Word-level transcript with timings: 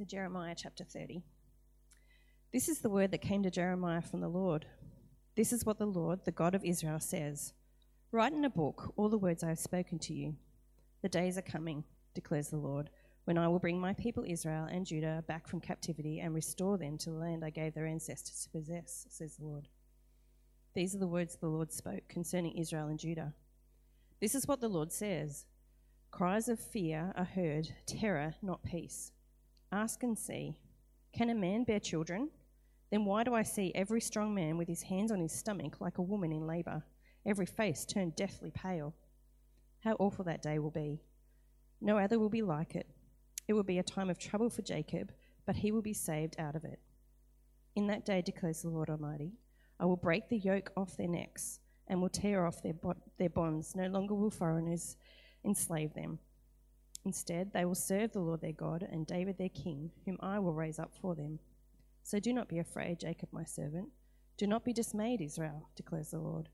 So, 0.00 0.06
Jeremiah 0.06 0.54
chapter 0.56 0.82
30. 0.82 1.22
This 2.54 2.70
is 2.70 2.78
the 2.78 2.88
word 2.88 3.10
that 3.10 3.20
came 3.20 3.42
to 3.42 3.50
Jeremiah 3.50 4.00
from 4.00 4.22
the 4.22 4.30
Lord. 4.30 4.64
This 5.36 5.52
is 5.52 5.66
what 5.66 5.76
the 5.76 5.84
Lord, 5.84 6.20
the 6.24 6.32
God 6.32 6.54
of 6.54 6.64
Israel, 6.64 7.00
says 7.00 7.52
Write 8.10 8.32
in 8.32 8.46
a 8.46 8.48
book 8.48 8.94
all 8.96 9.10
the 9.10 9.18
words 9.18 9.44
I 9.44 9.50
have 9.50 9.58
spoken 9.58 9.98
to 9.98 10.14
you. 10.14 10.36
The 11.02 11.10
days 11.10 11.36
are 11.36 11.42
coming, 11.42 11.84
declares 12.14 12.48
the 12.48 12.56
Lord, 12.56 12.88
when 13.24 13.36
I 13.36 13.48
will 13.48 13.58
bring 13.58 13.78
my 13.78 13.92
people 13.92 14.24
Israel 14.26 14.66
and 14.70 14.86
Judah 14.86 15.22
back 15.28 15.46
from 15.46 15.60
captivity 15.60 16.20
and 16.20 16.34
restore 16.34 16.78
them 16.78 16.96
to 16.96 17.10
the 17.10 17.18
land 17.18 17.44
I 17.44 17.50
gave 17.50 17.74
their 17.74 17.84
ancestors 17.84 18.42
to 18.44 18.58
possess, 18.58 19.04
says 19.10 19.36
the 19.36 19.44
Lord. 19.44 19.68
These 20.72 20.94
are 20.94 21.00
the 21.00 21.06
words 21.06 21.36
the 21.36 21.48
Lord 21.48 21.74
spoke 21.74 22.08
concerning 22.08 22.56
Israel 22.56 22.88
and 22.88 22.98
Judah. 22.98 23.34
This 24.18 24.34
is 24.34 24.48
what 24.48 24.62
the 24.62 24.68
Lord 24.68 24.92
says 24.92 25.44
Cries 26.10 26.48
of 26.48 26.58
fear 26.58 27.12
are 27.16 27.24
heard, 27.24 27.68
terror, 27.86 28.36
not 28.40 28.64
peace. 28.64 29.12
Ask 29.72 30.02
and 30.02 30.18
see. 30.18 30.56
Can 31.12 31.30
a 31.30 31.34
man 31.34 31.64
bear 31.64 31.78
children? 31.78 32.30
Then 32.90 33.04
why 33.04 33.22
do 33.22 33.34
I 33.34 33.42
see 33.44 33.72
every 33.74 34.00
strong 34.00 34.34
man 34.34 34.58
with 34.58 34.66
his 34.66 34.82
hands 34.82 35.12
on 35.12 35.20
his 35.20 35.32
stomach 35.32 35.80
like 35.80 35.98
a 35.98 36.02
woman 36.02 36.32
in 36.32 36.46
labour, 36.46 36.82
every 37.24 37.46
face 37.46 37.84
turned 37.84 38.16
deathly 38.16 38.50
pale? 38.50 38.94
How 39.84 39.92
awful 40.00 40.24
that 40.24 40.42
day 40.42 40.58
will 40.58 40.72
be! 40.72 41.00
No 41.80 41.98
other 41.98 42.18
will 42.18 42.28
be 42.28 42.42
like 42.42 42.74
it. 42.74 42.88
It 43.46 43.52
will 43.52 43.62
be 43.62 43.78
a 43.78 43.82
time 43.82 44.10
of 44.10 44.18
trouble 44.18 44.50
for 44.50 44.62
Jacob, 44.62 45.12
but 45.46 45.56
he 45.56 45.72
will 45.72 45.82
be 45.82 45.94
saved 45.94 46.36
out 46.38 46.56
of 46.56 46.64
it. 46.64 46.80
In 47.76 47.86
that 47.86 48.04
day, 48.04 48.22
declares 48.22 48.62
the 48.62 48.68
Lord 48.68 48.90
Almighty, 48.90 49.32
I 49.78 49.86
will 49.86 49.96
break 49.96 50.28
the 50.28 50.38
yoke 50.38 50.72
off 50.76 50.96
their 50.96 51.08
necks 51.08 51.60
and 51.86 52.02
will 52.02 52.08
tear 52.08 52.44
off 52.44 52.62
their, 52.62 52.74
bo- 52.74 52.96
their 53.18 53.30
bonds. 53.30 53.74
No 53.74 53.86
longer 53.86 54.14
will 54.14 54.30
foreigners 54.30 54.96
enslave 55.44 55.94
them. 55.94 56.18
Instead, 57.04 57.52
they 57.52 57.64
will 57.64 57.74
serve 57.74 58.12
the 58.12 58.20
Lord 58.20 58.40
their 58.40 58.52
God 58.52 58.86
and 58.90 59.06
David 59.06 59.38
their 59.38 59.48
king, 59.48 59.90
whom 60.04 60.18
I 60.20 60.38
will 60.38 60.52
raise 60.52 60.78
up 60.78 60.94
for 61.00 61.14
them. 61.14 61.38
So 62.02 62.18
do 62.18 62.32
not 62.32 62.48
be 62.48 62.58
afraid, 62.58 63.00
Jacob 63.00 63.30
my 63.32 63.44
servant. 63.44 63.88
Do 64.36 64.46
not 64.46 64.64
be 64.64 64.72
dismayed, 64.72 65.20
Israel, 65.20 65.68
declares 65.76 66.10
the 66.10 66.18
Lord. 66.18 66.48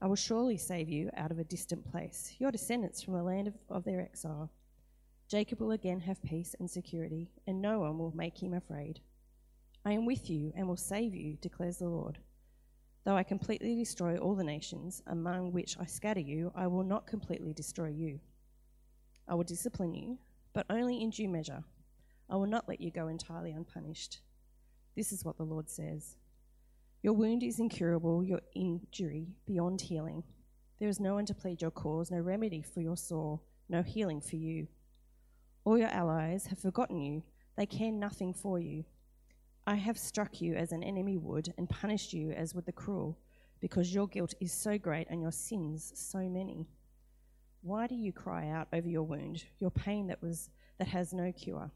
I 0.00 0.06
will 0.06 0.16
surely 0.16 0.56
save 0.56 0.88
you 0.88 1.10
out 1.16 1.30
of 1.30 1.38
a 1.38 1.44
distant 1.44 1.90
place, 1.90 2.34
your 2.38 2.50
descendants 2.50 3.02
from 3.02 3.14
the 3.14 3.22
land 3.22 3.48
of, 3.48 3.54
of 3.68 3.84
their 3.84 4.00
exile. 4.00 4.50
Jacob 5.28 5.60
will 5.60 5.70
again 5.70 6.00
have 6.00 6.22
peace 6.22 6.54
and 6.58 6.70
security, 6.70 7.30
and 7.46 7.62
no 7.62 7.80
one 7.80 7.98
will 7.98 8.14
make 8.14 8.42
him 8.42 8.52
afraid. 8.52 9.00
I 9.84 9.92
am 9.92 10.04
with 10.04 10.28
you 10.28 10.52
and 10.56 10.68
will 10.68 10.76
save 10.76 11.14
you, 11.14 11.36
declares 11.40 11.78
the 11.78 11.88
Lord. 11.88 12.18
Though 13.04 13.16
I 13.16 13.22
completely 13.22 13.74
destroy 13.74 14.16
all 14.16 14.34
the 14.34 14.44
nations 14.44 15.02
among 15.06 15.52
which 15.52 15.76
I 15.78 15.86
scatter 15.86 16.20
you, 16.20 16.52
I 16.54 16.66
will 16.66 16.84
not 16.84 17.06
completely 17.06 17.52
destroy 17.52 17.88
you. 17.88 18.20
I 19.26 19.34
will 19.34 19.44
discipline 19.44 19.94
you, 19.94 20.18
but 20.52 20.66
only 20.68 21.00
in 21.00 21.10
due 21.10 21.28
measure. 21.28 21.64
I 22.28 22.36
will 22.36 22.46
not 22.46 22.68
let 22.68 22.80
you 22.80 22.90
go 22.90 23.08
entirely 23.08 23.52
unpunished. 23.52 24.20
This 24.96 25.12
is 25.12 25.24
what 25.24 25.36
the 25.36 25.44
Lord 25.44 25.68
says 25.68 26.16
Your 27.02 27.14
wound 27.14 27.42
is 27.42 27.58
incurable, 27.58 28.22
your 28.22 28.40
injury 28.54 29.28
beyond 29.46 29.80
healing. 29.80 30.22
There 30.78 30.88
is 30.88 31.00
no 31.00 31.14
one 31.14 31.26
to 31.26 31.34
plead 31.34 31.62
your 31.62 31.70
cause, 31.70 32.10
no 32.10 32.18
remedy 32.18 32.62
for 32.62 32.80
your 32.80 32.96
sore, 32.96 33.40
no 33.68 33.82
healing 33.82 34.20
for 34.20 34.36
you. 34.36 34.66
All 35.64 35.78
your 35.78 35.88
allies 35.88 36.46
have 36.46 36.58
forgotten 36.58 37.00
you, 37.00 37.22
they 37.56 37.66
care 37.66 37.92
nothing 37.92 38.34
for 38.34 38.58
you. 38.58 38.84
I 39.66 39.76
have 39.76 39.98
struck 39.98 40.42
you 40.42 40.54
as 40.54 40.72
an 40.72 40.82
enemy 40.82 41.16
would 41.16 41.54
and 41.56 41.70
punished 41.70 42.12
you 42.12 42.32
as 42.32 42.54
would 42.54 42.66
the 42.66 42.72
cruel, 42.72 43.18
because 43.60 43.94
your 43.94 44.08
guilt 44.08 44.34
is 44.40 44.52
so 44.52 44.76
great 44.76 45.06
and 45.08 45.22
your 45.22 45.32
sins 45.32 45.92
so 45.94 46.18
many. 46.28 46.68
Why 47.64 47.86
do 47.86 47.94
you 47.94 48.12
cry 48.12 48.50
out 48.50 48.68
over 48.74 48.86
your 48.86 49.04
wound, 49.04 49.46
your 49.58 49.70
pain 49.70 50.08
that 50.08 50.20
was 50.20 50.50
that 50.78 50.88
has 50.88 51.14
no 51.14 51.32
cure? 51.32 51.70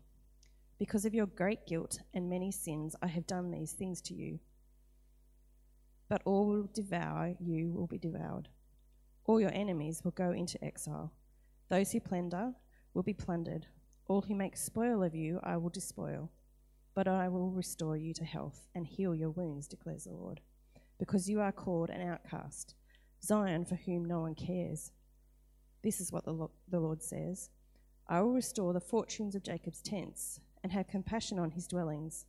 Because 0.79 1.07
of 1.07 1.15
your 1.15 1.25
great 1.25 1.67
guilt 1.67 2.01
and 2.13 2.29
many 2.29 2.53
sins, 2.53 2.95
I 3.01 3.07
have 3.07 3.27
done 3.27 3.51
these 3.51 3.73
things 3.73 4.03
to 4.03 4.15
you. 4.15 4.39
But 6.11 6.21
all 6.27 6.45
will 6.47 6.69
devour 6.75 7.37
you 7.41 7.73
will 7.73 7.87
be 7.87 7.97
devoured. 7.97 8.51
All 9.25 9.41
your 9.41 9.51
enemies 9.55 10.03
will 10.05 10.11
go 10.11 10.31
into 10.33 10.63
exile. 10.63 11.11
Those 11.71 11.91
who 11.93 12.01
plunder 12.01 12.53
will 12.93 13.03
be 13.03 13.15
plundered. 13.15 13.65
All 14.09 14.21
who 14.21 14.35
make 14.35 14.59
spoil 14.59 15.03
of 15.03 15.15
you 15.15 15.41
I 15.43 15.57
will 15.57 15.71
despoil. 15.71 16.31
But 16.95 17.09
I 17.09 17.31
will 17.31 17.51
restore 17.51 17.97
you 17.97 18.13
to 18.13 18.27
health 18.27 18.69
and 18.75 18.87
heal 18.87 19.15
your 19.15 19.31
wounds, 19.31 19.67
declares 19.67 20.05
the 20.05 20.13
Lord. 20.13 20.43
Because 20.99 21.31
you 21.31 21.41
are 21.41 21.51
called 21.51 21.89
an 21.89 22.07
outcast, 22.07 22.75
Zion 23.25 23.65
for 23.65 23.77
whom 23.77 24.05
no 24.05 24.21
one 24.21 24.35
cares. 24.35 24.93
This 25.83 26.01
is 26.01 26.13
what 26.13 26.25
the, 26.25 26.49
the 26.69 26.81
Lord 26.81 27.03
says 27.03 27.51
I 28.09 28.21
will 28.21 28.33
restore 28.33 28.73
the 28.73 28.81
fortunes 28.81 29.35
of 29.35 29.43
Jacob's 29.43 29.83
tents 29.83 30.41
and 30.63 30.73
have 30.73 30.89
compassion 30.89 31.39
on 31.39 31.51
his 31.51 31.67
dwellings. 31.67 32.27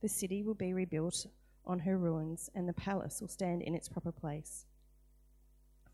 The 0.00 0.08
city 0.08 0.42
will 0.42 0.54
be 0.54 0.74
rebuilt 0.74 1.26
on 1.64 1.78
her 1.80 1.96
ruins, 1.96 2.50
and 2.54 2.68
the 2.68 2.72
palace 2.72 3.20
will 3.20 3.28
stand 3.28 3.62
in 3.62 3.74
its 3.74 3.88
proper 3.88 4.10
place. 4.10 4.66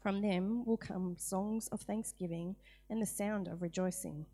From 0.00 0.22
them 0.22 0.64
will 0.64 0.78
come 0.78 1.16
songs 1.18 1.68
of 1.68 1.82
thanksgiving 1.82 2.56
and 2.88 3.02
the 3.02 3.06
sound 3.06 3.48
of 3.48 3.60
rejoicing. 3.60 4.24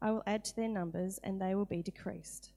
I 0.00 0.12
will 0.12 0.22
add 0.26 0.44
to 0.44 0.56
their 0.56 0.68
numbers, 0.68 1.18
and 1.24 1.40
they 1.40 1.54
will 1.54 1.64
be 1.64 1.82
decreased. 1.82 2.52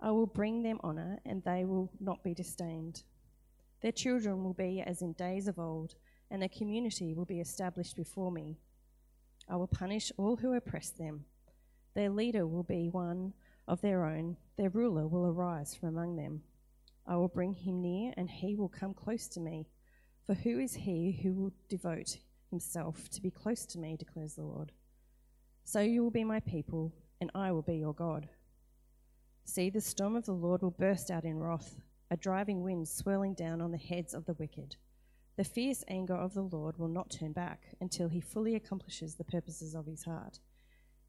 I 0.00 0.12
will 0.12 0.26
bring 0.26 0.62
them 0.62 0.78
honour, 0.84 1.18
and 1.26 1.42
they 1.42 1.64
will 1.64 1.90
not 1.98 2.22
be 2.22 2.34
disdained. 2.34 3.02
Their 3.80 3.92
children 3.92 4.44
will 4.44 4.54
be 4.54 4.80
as 4.82 5.02
in 5.02 5.12
days 5.14 5.48
of 5.48 5.58
old, 5.58 5.94
and 6.30 6.40
their 6.40 6.48
community 6.48 7.14
will 7.14 7.24
be 7.24 7.40
established 7.40 7.96
before 7.96 8.30
me. 8.30 8.58
I 9.48 9.56
will 9.56 9.66
punish 9.66 10.12
all 10.16 10.36
who 10.36 10.52
oppress 10.52 10.90
them. 10.90 11.24
Their 11.94 12.10
leader 12.10 12.46
will 12.46 12.62
be 12.62 12.88
one 12.88 13.32
of 13.66 13.80
their 13.80 14.04
own, 14.04 14.36
their 14.56 14.70
ruler 14.70 15.06
will 15.06 15.26
arise 15.26 15.74
from 15.74 15.90
among 15.90 16.16
them. 16.16 16.42
I 17.06 17.16
will 17.16 17.28
bring 17.28 17.54
him 17.54 17.80
near, 17.80 18.12
and 18.16 18.30
he 18.30 18.54
will 18.54 18.68
come 18.68 18.92
close 18.92 19.28
to 19.28 19.40
me. 19.40 19.66
For 20.26 20.34
who 20.34 20.58
is 20.58 20.74
he 20.74 21.20
who 21.22 21.32
will 21.32 21.52
devote 21.68 22.18
himself 22.50 23.08
to 23.10 23.22
be 23.22 23.30
close 23.30 23.64
to 23.66 23.78
me, 23.78 23.96
declares 23.96 24.34
the 24.34 24.42
Lord? 24.42 24.72
So 25.64 25.80
you 25.80 26.02
will 26.02 26.10
be 26.10 26.24
my 26.24 26.40
people, 26.40 26.92
and 27.20 27.30
I 27.34 27.52
will 27.52 27.62
be 27.62 27.76
your 27.76 27.94
God. 27.94 28.28
See, 29.44 29.70
the 29.70 29.80
storm 29.80 30.16
of 30.16 30.26
the 30.26 30.32
Lord 30.32 30.62
will 30.62 30.70
burst 30.70 31.10
out 31.10 31.24
in 31.24 31.38
wrath, 31.38 31.76
a 32.10 32.16
driving 32.16 32.62
wind 32.62 32.88
swirling 32.88 33.34
down 33.34 33.62
on 33.62 33.70
the 33.70 33.78
heads 33.78 34.12
of 34.12 34.26
the 34.26 34.34
wicked. 34.34 34.76
The 35.38 35.44
fierce 35.44 35.84
anger 35.86 36.16
of 36.16 36.34
the 36.34 36.42
Lord 36.42 36.78
will 36.78 36.88
not 36.88 37.10
turn 37.10 37.30
back 37.30 37.62
until 37.80 38.08
he 38.08 38.20
fully 38.20 38.56
accomplishes 38.56 39.14
the 39.14 39.22
purposes 39.22 39.72
of 39.72 39.86
his 39.86 40.02
heart. 40.02 40.40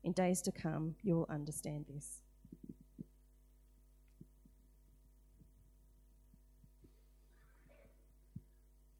In 0.03 0.11
days 0.11 0.39
to 0.43 0.51
come, 0.51 0.93
you 1.01 1.15
will 1.15 1.25
understand 1.31 1.85
this. 1.91 2.21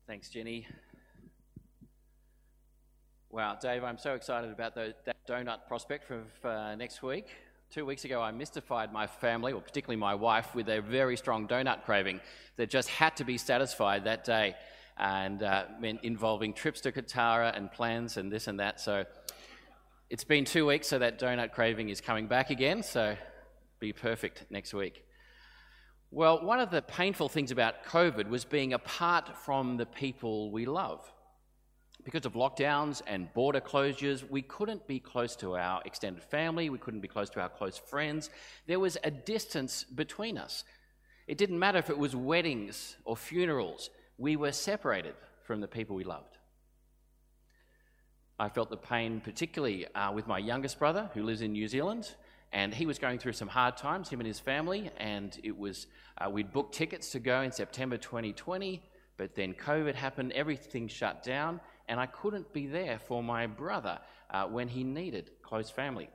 Thanks, 0.08 0.30
Jenny. 0.30 0.66
Wow, 3.30 3.56
Dave, 3.62 3.84
I'm 3.84 4.00
so 4.00 4.16
excited 4.16 4.50
about 4.50 4.74
that 4.74 5.28
donut 5.28 5.68
prospect 5.68 6.06
for 6.06 6.50
uh, 6.50 6.74
next 6.74 7.04
week. 7.04 7.28
Two 7.70 7.86
weeks 7.86 8.04
ago, 8.04 8.20
I 8.20 8.32
mystified 8.32 8.92
my 8.92 9.06
family, 9.06 9.54
or 9.54 9.62
particularly 9.62 10.00
my 10.00 10.16
wife, 10.16 10.56
with 10.56 10.70
a 10.70 10.82
very 10.82 11.16
strong 11.16 11.48
donut 11.48 11.84
craving 11.84 12.20
that 12.56 12.72
just 12.72 12.90
had 12.90 13.16
to 13.18 13.24
be 13.24 13.38
satisfied 13.38 14.06
that 14.06 14.24
day, 14.24 14.56
and 15.00 15.42
uh, 15.44 15.66
involving 16.04 16.54
trips 16.54 16.82
to 16.82 16.92
Kotara 16.92 17.56
and 17.56 17.72
plans 17.72 18.18
and 18.18 18.32
this 18.32 18.48
and 18.48 18.60
that. 18.60 18.80
So 18.80 19.06
it's 20.10 20.24
been 20.24 20.46
two 20.46 20.66
weeks, 20.66 20.88
so 20.88 21.00
that 21.00 21.20
donut 21.20 21.54
craving 21.54 21.90
is 21.90 22.02
coming 22.02 22.28
back 22.28 22.50
again. 22.50 22.84
So 22.84 23.16
be 23.80 23.94
perfect 23.94 24.46
next 24.50 24.74
week. 24.74 25.06
Well, 26.12 26.44
one 26.44 26.60
of 26.60 26.72
the 26.72 26.82
painful 26.82 27.30
things 27.30 27.52
about 27.52 27.86
COVID 27.86 28.30
was 28.30 28.44
being 28.44 28.74
apart 28.74 29.38
from 29.38 29.78
the 29.78 29.86
people 29.86 30.52
we 30.52 30.66
love. 30.66 31.10
Because 32.04 32.26
of 32.26 32.34
lockdowns 32.34 33.02
and 33.06 33.31
border 33.34 33.62
closures, 33.62 34.28
we 34.28 34.42
couldn't 34.42 34.88
be 34.88 35.00
close 35.00 35.36
to 35.36 35.56
our 35.56 35.81
extended 35.86 36.24
family, 36.24 36.70
we 36.70 36.80
couldn't 36.80 37.02
be 37.02 37.08
close 37.08 37.30
to 37.31 37.42
our 37.42 37.50
close 37.50 37.78
friends. 37.78 38.31
There 38.66 38.80
was 38.80 38.98
a 39.04 39.12
distance 39.12 39.84
between 39.84 40.38
us. 40.38 40.63
It 41.28 41.38
didn't 41.38 41.60
matter 41.60 41.78
if 41.78 41.92
it 41.92 41.98
was 41.98 42.16
weddings 42.16 42.98
or 43.06 43.16
funerals, 43.16 43.92
we 44.19 44.36
were 44.36 44.51
separated 44.51 45.16
from 45.44 45.62
the 45.62 45.68
people 45.68 45.95
we 45.95 46.04
loved. 46.04 46.38
I 48.38 48.50
felt 48.50 48.69
the 48.69 48.77
pain 48.77 49.21
particularly 49.21 49.88
uh, 49.95 50.12
with 50.12 50.27
my 50.27 50.38
youngest 50.38 50.77
brother, 50.77 51.10
who 51.13 51.24
lives 51.24 51.42
in 51.42 51.54
New 51.54 51.68
Zealand, 51.68 52.16
and 52.51 52.74
he 52.74 52.86
was 52.86 53.00
going 53.00 53.18
through 53.18 53.33
some 53.33 53.48
hard 53.48 53.77
times, 53.77 54.10
him 54.10 54.19
and 54.19 54.27
his 54.27 54.39
family, 54.39 54.92
and 54.98 55.39
it 55.44 55.57
was, 55.57 55.88
uh, 56.18 56.30
we'd 56.30 56.51
booked 56.51 56.75
tickets 56.75 57.12
to 57.12 57.19
go 57.19 57.42
in 57.42 57.51
September 57.51 57.98
2020, 57.98 58.81
but 59.18 59.36
then 59.36 59.54
COVID 59.54 59.95
happened, 59.95 60.33
everything 60.33 60.88
shut 60.88 61.24
down, 61.24 61.62
and 61.88 62.00
I 62.00 62.06
couldn't 62.06 62.51
be 62.54 62.68
there 62.68 63.00
for 63.00 63.24
my 63.24 63.48
brother 63.48 64.00
uh, 64.30 64.45
when 64.45 64.68
he 64.68 64.83
needed 64.83 65.31
close 65.42 65.69
family. 65.69 66.10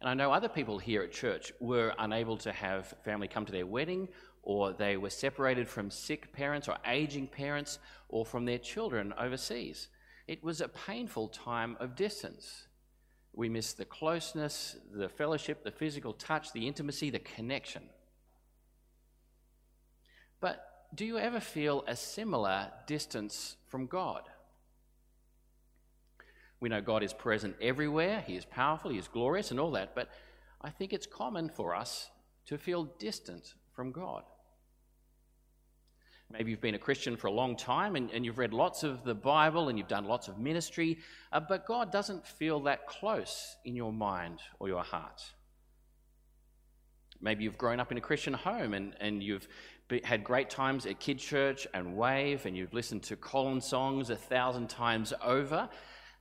And 0.00 0.10
I 0.10 0.14
know 0.14 0.30
other 0.30 0.48
people 0.48 0.78
here 0.78 1.02
at 1.02 1.12
church 1.12 1.52
were 1.58 1.94
unable 1.98 2.36
to 2.38 2.52
have 2.52 2.94
family 3.04 3.28
come 3.28 3.46
to 3.46 3.52
their 3.52 3.66
wedding, 3.66 4.08
or 4.46 4.72
they 4.72 4.96
were 4.96 5.10
separated 5.10 5.66
from 5.66 5.90
sick 5.90 6.32
parents 6.32 6.68
or 6.68 6.76
aging 6.86 7.26
parents, 7.26 7.80
or 8.08 8.24
from 8.24 8.44
their 8.44 8.58
children 8.58 9.12
overseas. 9.18 9.88
It 10.28 10.42
was 10.42 10.60
a 10.60 10.68
painful 10.68 11.28
time 11.28 11.76
of 11.80 11.96
distance 11.96 12.68
We 13.32 13.50
miss 13.50 13.74
the 13.74 13.84
closeness, 13.84 14.76
the 14.90 15.10
fellowship, 15.10 15.62
the 15.62 15.70
physical 15.70 16.14
touch, 16.14 16.52
the 16.52 16.66
intimacy, 16.66 17.10
the 17.10 17.18
connection. 17.18 17.82
But 20.40 20.64
do 20.94 21.04
you 21.04 21.18
ever 21.18 21.40
feel 21.40 21.84
a 21.86 21.96
similar 21.96 22.70
distance 22.86 23.56
from 23.66 23.86
God? 23.86 24.22
We 26.60 26.70
know 26.70 26.80
God 26.80 27.02
is 27.02 27.12
present 27.12 27.56
everywhere, 27.60 28.24
He 28.26 28.36
is 28.36 28.46
powerful, 28.46 28.90
He 28.92 28.98
is 28.98 29.08
glorious, 29.08 29.50
and 29.50 29.60
all 29.60 29.72
that, 29.72 29.94
but 29.94 30.08
I 30.62 30.70
think 30.70 30.92
it's 30.92 31.06
common 31.06 31.50
for 31.50 31.74
us 31.74 32.10
to 32.46 32.56
feel 32.56 32.84
distant 32.98 33.54
from 33.74 33.92
God. 33.92 34.22
Maybe 36.30 36.50
you've 36.50 36.60
been 36.60 36.74
a 36.74 36.78
Christian 36.78 37.16
for 37.16 37.28
a 37.28 37.32
long 37.32 37.56
time 37.56 37.94
and, 37.94 38.10
and 38.10 38.24
you've 38.24 38.38
read 38.38 38.52
lots 38.52 38.82
of 38.82 39.04
the 39.04 39.14
Bible 39.14 39.68
and 39.68 39.78
you've 39.78 39.88
done 39.88 40.06
lots 40.06 40.26
of 40.28 40.38
ministry, 40.38 40.98
uh, 41.32 41.40
but 41.40 41.66
God 41.66 41.92
doesn't 41.92 42.26
feel 42.26 42.60
that 42.64 42.86
close 42.86 43.56
in 43.64 43.76
your 43.76 43.92
mind 43.92 44.40
or 44.58 44.68
your 44.68 44.82
heart. 44.82 45.22
Maybe 47.20 47.44
you've 47.44 47.56
grown 47.56 47.80
up 47.80 47.92
in 47.92 47.98
a 47.98 48.00
Christian 48.00 48.34
home 48.34 48.74
and, 48.74 48.94
and 49.00 49.22
you've 49.22 49.46
be, 49.88 50.00
had 50.02 50.24
great 50.24 50.50
times 50.50 50.84
at 50.84 50.98
Kid 50.98 51.18
Church 51.18 51.66
and 51.72 51.96
Wave, 51.96 52.46
and 52.46 52.56
you've 52.56 52.74
listened 52.74 53.04
to 53.04 53.16
Colin 53.16 53.60
songs 53.60 54.10
a 54.10 54.16
thousand 54.16 54.68
times 54.68 55.12
over. 55.22 55.68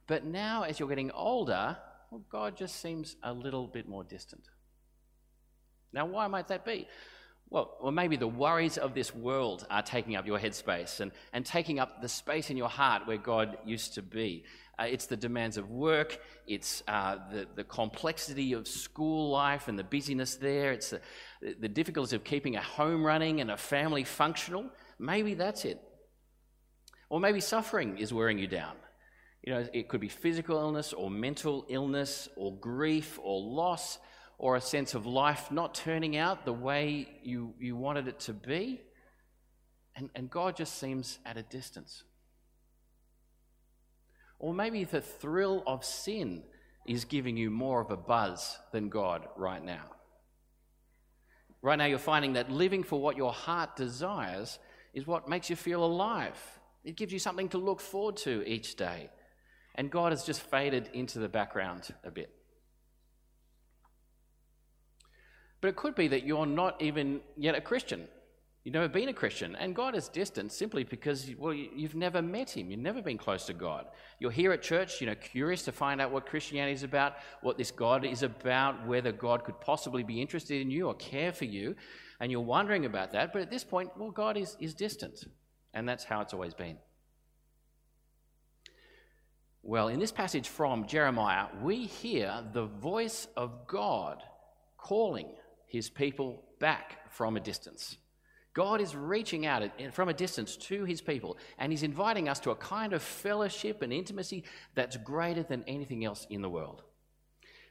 But 0.08 0.24
now, 0.24 0.64
as 0.64 0.80
you're 0.80 0.90
getting 0.90 1.12
older, 1.12 1.76
well, 2.12 2.22
God 2.30 2.56
just 2.56 2.80
seems 2.82 3.16
a 3.24 3.34
little 3.34 3.68
bit 3.68 3.88
more 3.88 4.04
distant. 4.04 4.44
Now, 5.92 6.06
why 6.06 6.28
might 6.28 6.48
that 6.50 6.64
be? 6.64 6.88
Well, 7.56 7.78
well, 7.82 7.94
maybe 7.94 8.18
the 8.18 8.28
worries 8.28 8.78
of 8.78 8.94
this 8.94 9.16
world 9.16 9.66
are 9.72 9.82
taking 9.82 10.18
up 10.18 10.28
your 10.28 10.38
headspace 10.38 11.00
and, 11.00 11.14
and 11.32 11.46
taking 11.46 11.80
up 11.80 12.02
the 12.02 12.10
space 12.10 12.50
in 12.50 12.58
your 12.58 12.68
heart 12.68 13.08
where 13.08 13.18
God 13.18 13.58
used 13.64 13.94
to 13.94 14.02
be. 14.02 14.44
Uh, 14.78 14.88
it's 14.90 15.06
the 15.06 15.16
demands 15.16 15.56
of 15.56 15.70
work, 15.70 16.20
it's 16.48 16.84
uh, 16.90 17.16
the, 17.32 17.48
the 17.56 17.64
complexity 17.64 18.52
of 18.52 18.68
school 18.68 19.30
life 19.32 19.70
and 19.70 19.80
the 19.80 19.86
busyness 19.86 20.36
there, 20.36 20.74
it's 20.74 20.90
the, 20.90 21.00
the 21.58 21.70
difficulties 21.70 22.12
of 22.12 22.26
keeping 22.26 22.58
a 22.58 22.62
home 22.62 23.06
running 23.06 23.40
and 23.40 23.50
a 23.50 23.56
family 23.56 24.04
functional. 24.04 24.66
Maybe 25.00 25.34
that's 25.34 25.64
it. 25.64 25.82
Or 27.10 27.22
maybe 27.22 27.40
suffering 27.40 28.00
is 28.00 28.12
wearing 28.12 28.38
you 28.38 28.48
down. 28.48 28.76
You 29.44 29.54
know, 29.54 29.66
it 29.74 29.88
could 29.88 30.02
be 30.02 30.10
physical 30.10 30.58
illness 30.58 30.92
or 30.92 31.10
mental 31.10 31.66
illness 31.70 32.28
or 32.36 32.58
grief 32.58 33.18
or 33.24 33.40
loss 33.40 33.98
or 34.38 34.56
a 34.56 34.62
sense 34.62 34.94
of 34.94 35.06
life 35.06 35.52
not 35.52 35.74
turning 35.74 36.18
out 36.18 36.46
the 36.46 36.54
way 36.54 37.08
you, 37.24 37.54
you 37.60 37.76
wanted 37.76 38.08
it 38.08 38.20
to 38.22 38.34
be. 38.34 38.82
And, 39.96 40.10
and 40.16 40.30
God 40.30 40.58
just 40.58 40.78
seems 40.78 41.20
at 41.26 41.38
a 41.38 41.44
distance. 41.44 42.04
Or 44.40 44.54
maybe 44.54 44.84
the 44.84 45.02
thrill 45.02 45.64
of 45.66 45.86
sin 45.86 46.44
is 46.86 47.06
giving 47.06 47.38
you 47.38 47.50
more 47.50 47.82
of 47.82 47.92
a 47.92 47.98
buzz 47.98 48.58
than 48.72 48.90
God 48.90 49.28
right 49.38 49.64
now. 49.64 49.86
Right 51.62 51.78
now, 51.78 51.86
you're 51.86 51.98
finding 51.98 52.34
that 52.34 52.52
living 52.52 52.84
for 52.84 53.02
what 53.02 53.18
your 53.18 53.34
heart 53.34 53.76
desires 53.76 54.60
is 54.94 55.08
what 55.08 55.28
makes 55.28 55.50
you 55.50 55.56
feel 55.56 55.84
alive. 55.84 56.38
It 56.84 56.96
gives 56.96 57.12
you 57.12 57.18
something 57.18 57.50
to 57.50 57.58
look 57.58 57.80
forward 57.80 58.18
to 58.18 58.48
each 58.48 58.76
day. 58.76 59.10
And 59.74 59.90
God 59.90 60.12
has 60.12 60.24
just 60.24 60.42
faded 60.42 60.90
into 60.94 61.18
the 61.18 61.28
background 61.28 61.94
a 62.04 62.12
bit. 62.12 62.30
But 65.66 65.70
it 65.70 65.78
could 65.78 65.96
be 65.96 66.08
that 66.10 66.28
you're 66.28 66.46
not 66.46 66.80
even 66.80 67.22
yet 67.36 67.56
a 67.56 67.60
Christian. 67.60 68.08
You've 68.64 68.76
never 68.76 68.88
been 68.88 69.10
a 69.10 69.14
Christian, 69.14 69.56
and 69.56 69.76
God 69.76 69.96
is 69.96 70.10
distant 70.10 70.52
simply 70.52 70.84
because 70.84 71.28
well, 71.40 71.56
you've 71.56 71.96
never 71.96 72.22
met 72.22 72.56
Him. 72.56 72.70
You've 72.70 72.82
never 72.82 73.02
been 73.02 73.18
close 73.18 73.48
to 73.48 73.54
God. 73.54 73.88
You're 74.20 74.30
here 74.30 74.52
at 74.52 74.62
church, 74.62 75.02
you 75.02 75.08
know, 75.08 75.16
curious 75.16 75.64
to 75.64 75.72
find 75.72 76.00
out 76.00 76.12
what 76.12 76.28
Christianity 76.28 76.74
is 76.74 76.84
about, 76.84 77.16
what 77.42 77.58
this 77.58 77.72
God 77.72 78.06
is 78.06 78.22
about, 78.22 78.86
whether 78.86 79.12
God 79.12 79.44
could 79.44 79.60
possibly 79.60 80.04
be 80.04 80.22
interested 80.22 80.62
in 80.62 80.70
you 80.70 80.86
or 80.86 80.94
care 80.94 81.34
for 81.34 81.46
you, 81.46 81.76
and 82.20 82.32
you're 82.32 82.42
wondering 82.42 82.86
about 82.86 83.12
that. 83.14 83.34
But 83.34 83.42
at 83.42 83.50
this 83.50 83.64
point, 83.64 83.90
well, 83.98 84.12
God 84.12 84.38
is, 84.38 84.56
is 84.60 84.76
distant, 84.76 85.26
and 85.74 85.90
that's 85.90 86.04
how 86.04 86.22
it's 86.22 86.36
always 86.36 86.54
been. 86.54 86.78
Well, 89.64 89.88
in 89.88 90.00
this 90.00 90.12
passage 90.12 90.48
from 90.48 90.86
Jeremiah, 90.86 91.48
we 91.60 91.88
hear 91.88 92.44
the 92.54 92.68
voice 92.68 93.28
of 93.36 93.66
God 93.66 94.22
calling 94.78 95.32
His 95.68 95.90
people 95.90 96.44
back 96.60 97.12
from 97.12 97.38
a 97.38 97.40
distance. 97.40 97.98
God 98.54 98.80
is 98.80 98.96
reaching 98.96 99.46
out 99.46 99.64
from 99.92 100.08
a 100.08 100.14
distance 100.14 100.56
to 100.56 100.86
his 100.86 101.02
people, 101.02 101.38
and 101.58 101.74
he's 101.74 101.84
inviting 101.84 102.30
us 102.30 102.40
to 102.40 102.52
a 102.52 102.56
kind 102.56 102.94
of 102.94 103.04
fellowship 103.04 103.82
and 103.82 103.92
intimacy 103.92 104.46
that's 104.76 104.96
greater 104.96 105.44
than 105.44 105.66
anything 105.68 106.06
else 106.06 106.26
in 106.30 106.42
the 106.42 106.50
world. 106.50 106.82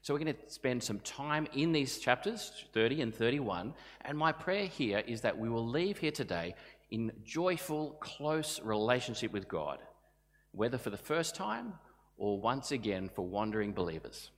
So, 0.02 0.12
we're 0.12 0.20
going 0.20 0.34
to 0.34 0.52
spend 0.52 0.82
some 0.82 1.00
time 1.00 1.48
in 1.54 1.72
these 1.72 1.98
chapters, 1.98 2.52
30 2.74 3.00
and 3.00 3.14
31, 3.14 3.72
and 4.02 4.18
my 4.18 4.32
prayer 4.32 4.66
here 4.66 4.98
is 4.98 5.22
that 5.22 5.38
we 5.38 5.48
will 5.48 5.66
leave 5.66 5.96
here 5.96 6.10
today 6.10 6.54
in 6.90 7.10
joyful, 7.24 7.96
close 8.00 8.60
relationship 8.62 9.32
with 9.32 9.48
God, 9.48 9.78
whether 10.52 10.76
for 10.76 10.90
the 10.90 10.98
first 10.98 11.34
time 11.34 11.72
or 12.18 12.38
once 12.38 12.70
again 12.70 13.08
for 13.08 13.26
wandering 13.26 13.72
believers. 13.72 14.30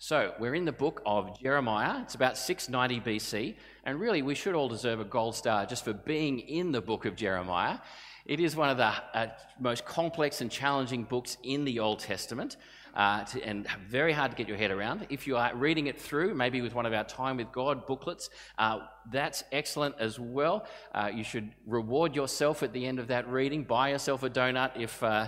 So, 0.00 0.32
we're 0.38 0.54
in 0.54 0.64
the 0.64 0.70
book 0.70 1.02
of 1.04 1.40
Jeremiah. 1.40 2.02
It's 2.02 2.14
about 2.14 2.38
690 2.38 3.00
BC, 3.00 3.56
and 3.82 3.98
really 3.98 4.22
we 4.22 4.36
should 4.36 4.54
all 4.54 4.68
deserve 4.68 5.00
a 5.00 5.04
gold 5.04 5.34
star 5.34 5.66
just 5.66 5.84
for 5.84 5.92
being 5.92 6.38
in 6.38 6.70
the 6.70 6.80
book 6.80 7.04
of 7.04 7.16
Jeremiah. 7.16 7.78
It 8.24 8.38
is 8.38 8.54
one 8.54 8.68
of 8.68 8.76
the 8.76 8.92
uh, 9.12 9.26
most 9.58 9.84
complex 9.84 10.40
and 10.40 10.52
challenging 10.52 11.02
books 11.02 11.36
in 11.42 11.64
the 11.64 11.80
Old 11.80 11.98
Testament, 11.98 12.58
uh, 12.94 13.24
to, 13.24 13.42
and 13.42 13.66
very 13.88 14.12
hard 14.12 14.30
to 14.30 14.36
get 14.36 14.46
your 14.46 14.56
head 14.56 14.70
around. 14.70 15.04
If 15.10 15.26
you 15.26 15.36
are 15.36 15.52
reading 15.56 15.88
it 15.88 16.00
through, 16.00 16.32
maybe 16.32 16.60
with 16.60 16.76
one 16.76 16.86
of 16.86 16.92
our 16.92 17.02
Time 17.02 17.38
with 17.38 17.50
God 17.50 17.84
booklets, 17.84 18.30
uh, 18.56 18.78
that's 19.10 19.42
excellent 19.50 19.96
as 19.98 20.20
well. 20.20 20.64
Uh, 20.94 21.10
you 21.12 21.24
should 21.24 21.50
reward 21.66 22.14
yourself 22.14 22.62
at 22.62 22.72
the 22.72 22.86
end 22.86 23.00
of 23.00 23.08
that 23.08 23.28
reading. 23.28 23.64
Buy 23.64 23.90
yourself 23.90 24.22
a 24.22 24.30
donut 24.30 24.80
if 24.80 25.02
uh, 25.02 25.26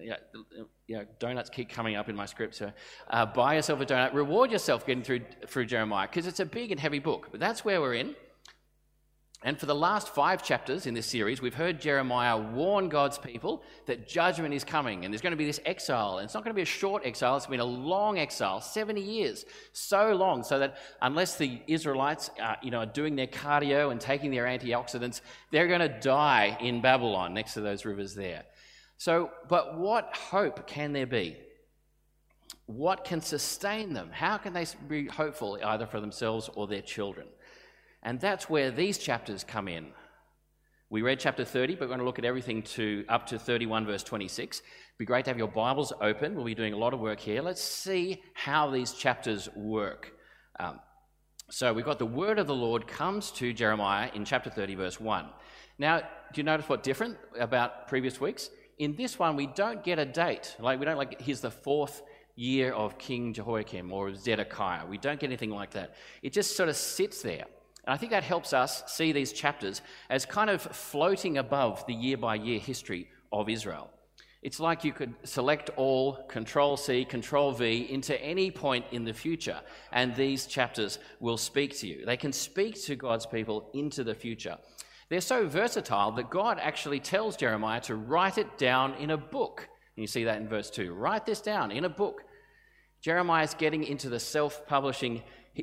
yeah, 0.00 0.16
yeah, 0.86 1.02
donuts 1.18 1.50
keep 1.50 1.68
coming 1.68 1.96
up 1.96 2.08
in 2.08 2.16
my 2.16 2.26
script. 2.26 2.54
So 2.54 2.72
uh, 3.10 3.26
buy 3.26 3.54
yourself 3.54 3.80
a 3.80 3.86
donut. 3.86 4.14
Reward 4.14 4.50
yourself 4.50 4.86
getting 4.86 5.02
through, 5.02 5.20
through 5.46 5.66
Jeremiah 5.66 6.08
because 6.08 6.26
it's 6.26 6.40
a 6.40 6.46
big 6.46 6.70
and 6.70 6.80
heavy 6.80 6.98
book. 6.98 7.28
But 7.30 7.40
that's 7.40 7.64
where 7.64 7.80
we're 7.80 7.94
in. 7.94 8.14
And 9.44 9.56
for 9.56 9.66
the 9.66 9.74
last 9.74 10.08
five 10.08 10.42
chapters 10.42 10.86
in 10.86 10.94
this 10.94 11.06
series, 11.06 11.40
we've 11.40 11.54
heard 11.54 11.80
Jeremiah 11.80 12.36
warn 12.36 12.88
God's 12.88 13.18
people 13.18 13.62
that 13.86 14.08
judgment 14.08 14.52
is 14.52 14.64
coming 14.64 15.04
and 15.04 15.14
there's 15.14 15.20
going 15.20 15.30
to 15.30 15.36
be 15.36 15.44
this 15.44 15.60
exile. 15.64 16.18
And 16.18 16.24
it's 16.24 16.34
not 16.34 16.42
going 16.42 16.52
to 16.52 16.56
be 16.56 16.62
a 16.62 16.64
short 16.64 17.06
exile, 17.06 17.36
it's 17.36 17.46
been 17.46 17.60
a 17.60 17.64
long 17.64 18.18
exile 18.18 18.60
70 18.60 19.00
years. 19.00 19.44
So 19.72 20.12
long, 20.12 20.42
so 20.42 20.58
that 20.58 20.78
unless 21.02 21.36
the 21.36 21.60
Israelites 21.68 22.30
uh, 22.42 22.56
you 22.64 22.72
know, 22.72 22.80
are 22.80 22.86
doing 22.86 23.14
their 23.14 23.28
cardio 23.28 23.92
and 23.92 24.00
taking 24.00 24.32
their 24.32 24.46
antioxidants, 24.46 25.20
they're 25.52 25.68
going 25.68 25.88
to 25.88 26.00
die 26.00 26.58
in 26.60 26.80
Babylon 26.80 27.32
next 27.32 27.54
to 27.54 27.60
those 27.60 27.84
rivers 27.84 28.16
there. 28.16 28.42
So, 28.98 29.30
but 29.48 29.78
what 29.78 30.14
hope 30.14 30.66
can 30.66 30.92
there 30.92 31.06
be? 31.06 31.36
What 32.66 33.04
can 33.04 33.20
sustain 33.20 33.94
them? 33.94 34.10
How 34.12 34.36
can 34.36 34.52
they 34.52 34.66
be 34.88 35.06
hopeful 35.06 35.58
either 35.64 35.86
for 35.86 36.00
themselves 36.00 36.50
or 36.54 36.66
their 36.66 36.82
children? 36.82 37.28
And 38.02 38.20
that's 38.20 38.50
where 38.50 38.70
these 38.70 38.98
chapters 38.98 39.44
come 39.44 39.68
in. 39.68 39.86
We 40.90 41.02
read 41.02 41.20
chapter 41.20 41.44
30, 41.44 41.74
but 41.74 41.82
we're 41.82 41.88
going 41.88 41.98
to 42.00 42.04
look 42.04 42.18
at 42.18 42.24
everything 42.24 42.62
to 42.62 43.04
up 43.08 43.26
to 43.28 43.38
31 43.38 43.86
verse 43.86 44.02
26. 44.02 44.58
It'd 44.58 44.68
be 44.98 45.04
great 45.04 45.24
to 45.26 45.30
have 45.30 45.38
your 45.38 45.48
Bibles 45.48 45.92
open. 46.00 46.34
We'll 46.34 46.44
be 46.44 46.54
doing 46.54 46.72
a 46.72 46.78
lot 46.78 46.92
of 46.92 47.00
work 47.00 47.20
here. 47.20 47.40
Let's 47.40 47.62
see 47.62 48.22
how 48.34 48.70
these 48.70 48.92
chapters 48.92 49.48
work. 49.54 50.12
Um, 50.58 50.80
so 51.50 51.72
we've 51.72 51.84
got 51.84 51.98
the 51.98 52.06
word 52.06 52.38
of 52.38 52.46
the 52.46 52.54
Lord 52.54 52.86
comes 52.88 53.30
to 53.32 53.52
Jeremiah 53.52 54.10
in 54.14 54.24
chapter 54.24 54.50
30, 54.50 54.74
verse 54.74 55.00
1. 55.00 55.26
Now, 55.78 56.00
do 56.00 56.06
you 56.34 56.42
notice 56.42 56.68
what 56.68 56.82
different 56.82 57.16
about 57.38 57.86
previous 57.86 58.20
weeks? 58.20 58.50
In 58.78 58.94
this 58.94 59.18
one, 59.18 59.36
we 59.36 59.46
don't 59.46 59.82
get 59.82 59.98
a 59.98 60.04
date. 60.04 60.56
Like, 60.58 60.78
we 60.78 60.84
don't 60.84 60.96
like, 60.96 61.20
here's 61.20 61.40
the 61.40 61.50
fourth 61.50 62.02
year 62.36 62.72
of 62.72 62.98
King 62.98 63.32
Jehoiakim 63.32 63.92
or 63.92 64.14
Zedekiah. 64.14 64.86
We 64.86 64.98
don't 64.98 65.18
get 65.18 65.26
anything 65.26 65.50
like 65.50 65.72
that. 65.72 65.94
It 66.22 66.32
just 66.32 66.56
sort 66.56 66.68
of 66.68 66.76
sits 66.76 67.22
there. 67.22 67.44
And 67.84 67.94
I 67.94 67.96
think 67.96 68.12
that 68.12 68.22
helps 68.22 68.52
us 68.52 68.84
see 68.86 69.12
these 69.12 69.32
chapters 69.32 69.82
as 70.10 70.24
kind 70.24 70.50
of 70.50 70.62
floating 70.62 71.38
above 71.38 71.84
the 71.86 71.94
year 71.94 72.16
by 72.16 72.36
year 72.36 72.60
history 72.60 73.08
of 73.32 73.48
Israel. 73.48 73.90
It's 74.40 74.60
like 74.60 74.84
you 74.84 74.92
could 74.92 75.14
select 75.24 75.70
all, 75.76 76.22
Control 76.28 76.76
C, 76.76 77.04
Control 77.04 77.50
V 77.50 77.88
into 77.90 78.20
any 78.22 78.52
point 78.52 78.84
in 78.92 79.04
the 79.04 79.12
future, 79.12 79.60
and 79.90 80.14
these 80.14 80.46
chapters 80.46 81.00
will 81.18 81.36
speak 81.36 81.76
to 81.78 81.88
you. 81.88 82.06
They 82.06 82.16
can 82.16 82.32
speak 82.32 82.80
to 82.82 82.94
God's 82.94 83.26
people 83.26 83.68
into 83.74 84.04
the 84.04 84.14
future. 84.14 84.56
They're 85.08 85.20
so 85.20 85.46
versatile 85.46 86.12
that 86.12 86.30
God 86.30 86.58
actually 86.60 87.00
tells 87.00 87.36
Jeremiah 87.36 87.80
to 87.82 87.96
write 87.96 88.38
it 88.38 88.58
down 88.58 88.94
in 88.94 89.10
a 89.10 89.16
book. 89.16 89.68
And 89.96 90.02
you 90.02 90.06
see 90.06 90.24
that 90.24 90.36
in 90.36 90.48
verse 90.48 90.70
2. 90.70 90.92
Write 90.92 91.24
this 91.24 91.40
down 91.40 91.70
in 91.70 91.84
a 91.84 91.88
book. 91.88 92.22
Jeremiah 93.00 93.44
is 93.44 93.54
getting 93.54 93.84
into 93.84 94.08
the 94.08 94.20
self 94.20 94.66
publishing 94.66 95.22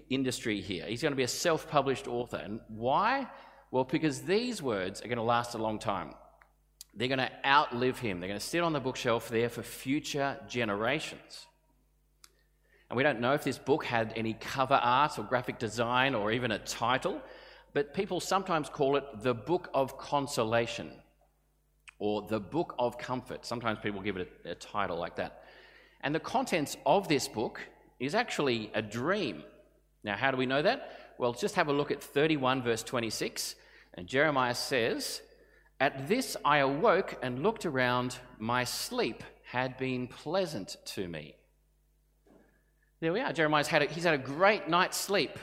industry 0.09 0.61
here. 0.61 0.85
He's 0.85 1.01
going 1.01 1.11
to 1.11 1.17
be 1.17 1.23
a 1.23 1.27
self 1.27 1.69
published 1.69 2.07
author. 2.07 2.37
And 2.37 2.59
why? 2.67 3.27
Well, 3.71 3.83
because 3.83 4.21
these 4.21 4.61
words 4.61 5.01
are 5.01 5.07
going 5.07 5.17
to 5.17 5.23
last 5.23 5.53
a 5.53 5.57
long 5.57 5.79
time. 5.79 6.13
They're 6.95 7.09
going 7.09 7.19
to 7.19 7.31
outlive 7.45 7.99
him. 7.99 8.19
They're 8.19 8.29
going 8.29 8.39
to 8.39 8.45
sit 8.45 8.61
on 8.61 8.73
the 8.73 8.79
bookshelf 8.79 9.27
there 9.29 9.49
for 9.49 9.61
future 9.61 10.39
generations. 10.47 11.45
And 12.89 12.97
we 12.97 13.03
don't 13.03 13.19
know 13.19 13.33
if 13.33 13.43
this 13.43 13.57
book 13.57 13.83
had 13.83 14.13
any 14.15 14.33
cover 14.33 14.75
art 14.75 15.19
or 15.19 15.23
graphic 15.23 15.59
design 15.59 16.15
or 16.15 16.31
even 16.31 16.51
a 16.51 16.59
title, 16.59 17.21
but 17.75 17.93
people 17.93 18.21
sometimes 18.21 18.69
call 18.69 18.95
it 18.95 19.03
the 19.21 19.33
Book 19.33 19.69
of 19.73 19.97
Consolation 19.97 20.93
or 21.99 22.21
the 22.21 22.39
Book 22.39 22.73
of 22.79 22.97
Comfort. 22.97 23.45
Sometimes 23.45 23.79
people 23.83 24.01
give 24.01 24.15
it 24.15 24.31
a, 24.45 24.51
a 24.51 24.55
title 24.55 24.97
like 24.97 25.17
that. 25.17 25.43
And 25.99 26.15
the 26.15 26.21
contents 26.21 26.77
of 26.85 27.09
this 27.09 27.27
book 27.27 27.59
is 27.99 28.15
actually 28.15 28.71
a 28.73 28.81
dream. 28.81 29.43
Now, 30.05 30.15
how 30.15 30.31
do 30.31 30.37
we 30.37 30.45
know 30.45 30.61
that? 30.61 30.89
Well, 31.17 31.33
just 31.33 31.55
have 31.55 31.67
a 31.67 31.73
look 31.73 31.91
at 31.91 32.01
31, 32.01 32.63
verse 32.63 32.81
26. 32.81 33.55
And 33.95 34.07
Jeremiah 34.07 34.55
says, 34.55 35.21
At 35.81 36.07
this 36.07 36.37
I 36.45 36.59
awoke 36.59 37.19
and 37.21 37.43
looked 37.43 37.65
around. 37.65 38.19
My 38.39 38.63
sleep 38.63 39.21
had 39.43 39.75
been 39.75 40.07
pleasant 40.07 40.77
to 40.85 41.09
me. 41.09 41.35
There 43.01 43.11
we 43.11 43.19
are. 43.19 43.33
Jeremiah's 43.33 43.67
had 43.67 43.81
a, 43.81 43.85
he's 43.87 44.05
had 44.05 44.13
a 44.13 44.17
great 44.17 44.69
night's 44.69 44.95
sleep. 44.95 45.37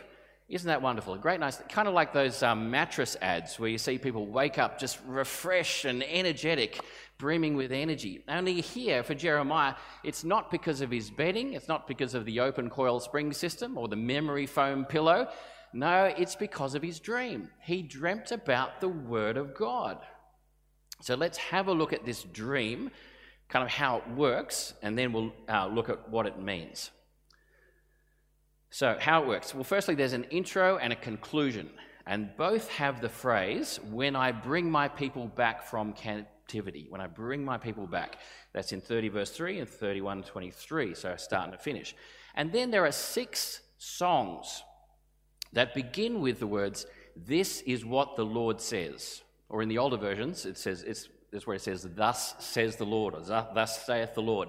Isn't 0.49 0.69
that 0.69 0.83
wonderful? 0.83 1.17
Great 1.17 1.41
night's 1.41 1.63
kind 1.69 1.89
of 1.89 1.95
like 1.95 2.13
those 2.13 2.43
um, 2.43 2.71
mattress 2.71 3.17
ads 3.23 3.59
where 3.59 3.71
you 3.71 3.79
see 3.79 3.97
people 3.97 4.27
wake 4.27 4.59
up 4.59 4.79
just 4.79 4.99
refreshed 5.07 5.85
and 5.85 6.03
energetic, 6.03 6.81
brimming 7.17 7.57
with 7.57 7.73
energy. 7.73 8.23
Only 8.29 8.61
here 8.61 9.03
for 9.03 9.15
Jeremiah, 9.15 9.75
it's 10.05 10.25
not 10.25 10.51
because 10.51 10.81
of 10.81 10.91
his 10.91 11.11
bedding, 11.11 11.55
it's 11.55 11.69
not 11.69 11.87
because 11.87 12.15
of 12.15 12.27
the 12.27 12.41
open 12.41 12.69
coil 12.69 13.01
spring 13.01 13.33
system 13.33 13.79
or 13.79 13.89
the 13.89 13.97
memory 13.97 14.47
foam 14.47 14.85
pillow. 14.85 15.29
No, 15.73 16.05
it's 16.05 16.37
because 16.37 16.75
of 16.75 16.83
his 16.83 17.01
dream. 17.01 17.49
He 17.61 17.83
dreamt 17.83 18.31
about 18.31 18.81
the 18.81 18.89
Word 18.89 19.39
of 19.39 19.55
God. 19.55 19.99
So 21.01 21.15
let's 21.15 21.39
have 21.39 21.69
a 21.69 21.73
look 21.73 21.93
at 21.93 22.05
this 22.05 22.23
dream, 22.25 22.91
kind 23.49 23.65
of 23.65 23.71
how 23.71 23.99
it 23.99 24.09
works, 24.11 24.75
and 24.83 24.99
then 24.99 25.13
we'll 25.13 25.33
uh, 25.49 25.67
look 25.67 25.89
at 25.89 26.11
what 26.11 26.27
it 26.27 26.39
means. 26.39 26.91
So, 28.75 28.97
how 28.99 29.23
it 29.23 29.29
works? 29.29 29.55
Well, 29.55 29.65
firstly, 29.65 29.95
there's 29.95 30.15
an 30.15 30.25
intro 30.31 30.79
and 30.79 30.95
a 30.95 30.97
conclusion, 30.97 31.69
and 32.07 32.35
both 32.39 32.71
have 32.71 33.03
the 33.03 33.09
phrase, 33.11 33.79
when 33.91 34.17
I 34.17 34.33
bring 34.33 34.71
my 34.71 34.89
people 34.89 35.27
back 35.27 35.63
from 35.63 35.93
captivity. 35.93 36.87
When 36.89 37.03
I 37.03 37.07
bring 37.07 37.45
my 37.45 37.59
people 37.59 37.87
back. 37.87 38.17
That's 38.55 38.73
in 38.73 38.81
30 38.81 39.11
verse 39.11 39.31
3 39.31 39.59
and 39.59 39.69
31 39.69 40.23
23, 40.23 40.95
so 40.95 41.15
starting 41.19 41.53
to 41.53 41.59
finish. 41.59 41.95
And 42.35 42.51
then 42.51 42.71
there 42.71 42.87
are 42.87 42.93
six 42.93 43.61
songs 43.77 44.63
that 45.53 45.75
begin 45.75 46.23
with 46.23 46.41
the 46.41 46.47
words, 46.47 46.87
This 47.15 47.61
is 47.67 47.85
what 47.85 48.17
the 48.17 48.25
Lord 48.25 48.59
says. 48.59 49.21
Or 49.51 49.61
in 49.61 49.69
the 49.69 49.77
older 49.77 49.99
versions, 49.99 50.47
it 50.47 50.57
says, 50.57 50.83
it's, 50.83 51.11
it's 51.31 51.47
where 51.47 51.57
it 51.57 51.63
says, 51.63 51.87
Thus 51.95 52.37
says 52.39 52.77
the 52.77 52.87
Lord, 52.87 53.15
or 53.15 53.21
Thus 53.21 53.85
saith 53.85 54.15
the 54.15 54.23
Lord. 54.23 54.49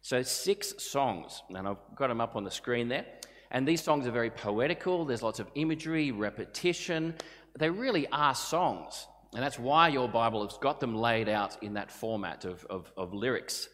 So, 0.00 0.22
six 0.22 0.82
songs, 0.82 1.42
and 1.50 1.68
I've 1.68 1.76
got 1.94 2.08
them 2.08 2.22
up 2.22 2.36
on 2.36 2.44
the 2.44 2.50
screen 2.50 2.88
there. 2.88 3.04
And 3.50 3.66
these 3.66 3.82
songs 3.82 4.06
are 4.06 4.12
very 4.12 4.30
poetical, 4.30 5.04
there's 5.04 5.22
lots 5.22 5.40
of 5.40 5.48
imagery, 5.54 6.12
repetition. 6.12 7.14
They 7.58 7.68
really 7.68 8.06
are 8.08 8.34
songs. 8.34 9.06
And 9.34 9.42
that's 9.42 9.58
why 9.58 9.88
your 9.88 10.08
Bible 10.08 10.46
has 10.46 10.56
got 10.58 10.80
them 10.80 10.94
laid 10.94 11.28
out 11.28 11.60
in 11.62 11.74
that 11.74 11.90
format 11.90 12.44
of, 12.44 12.64
of, 12.70 12.92
of 12.96 13.12
lyrics. 13.12 13.68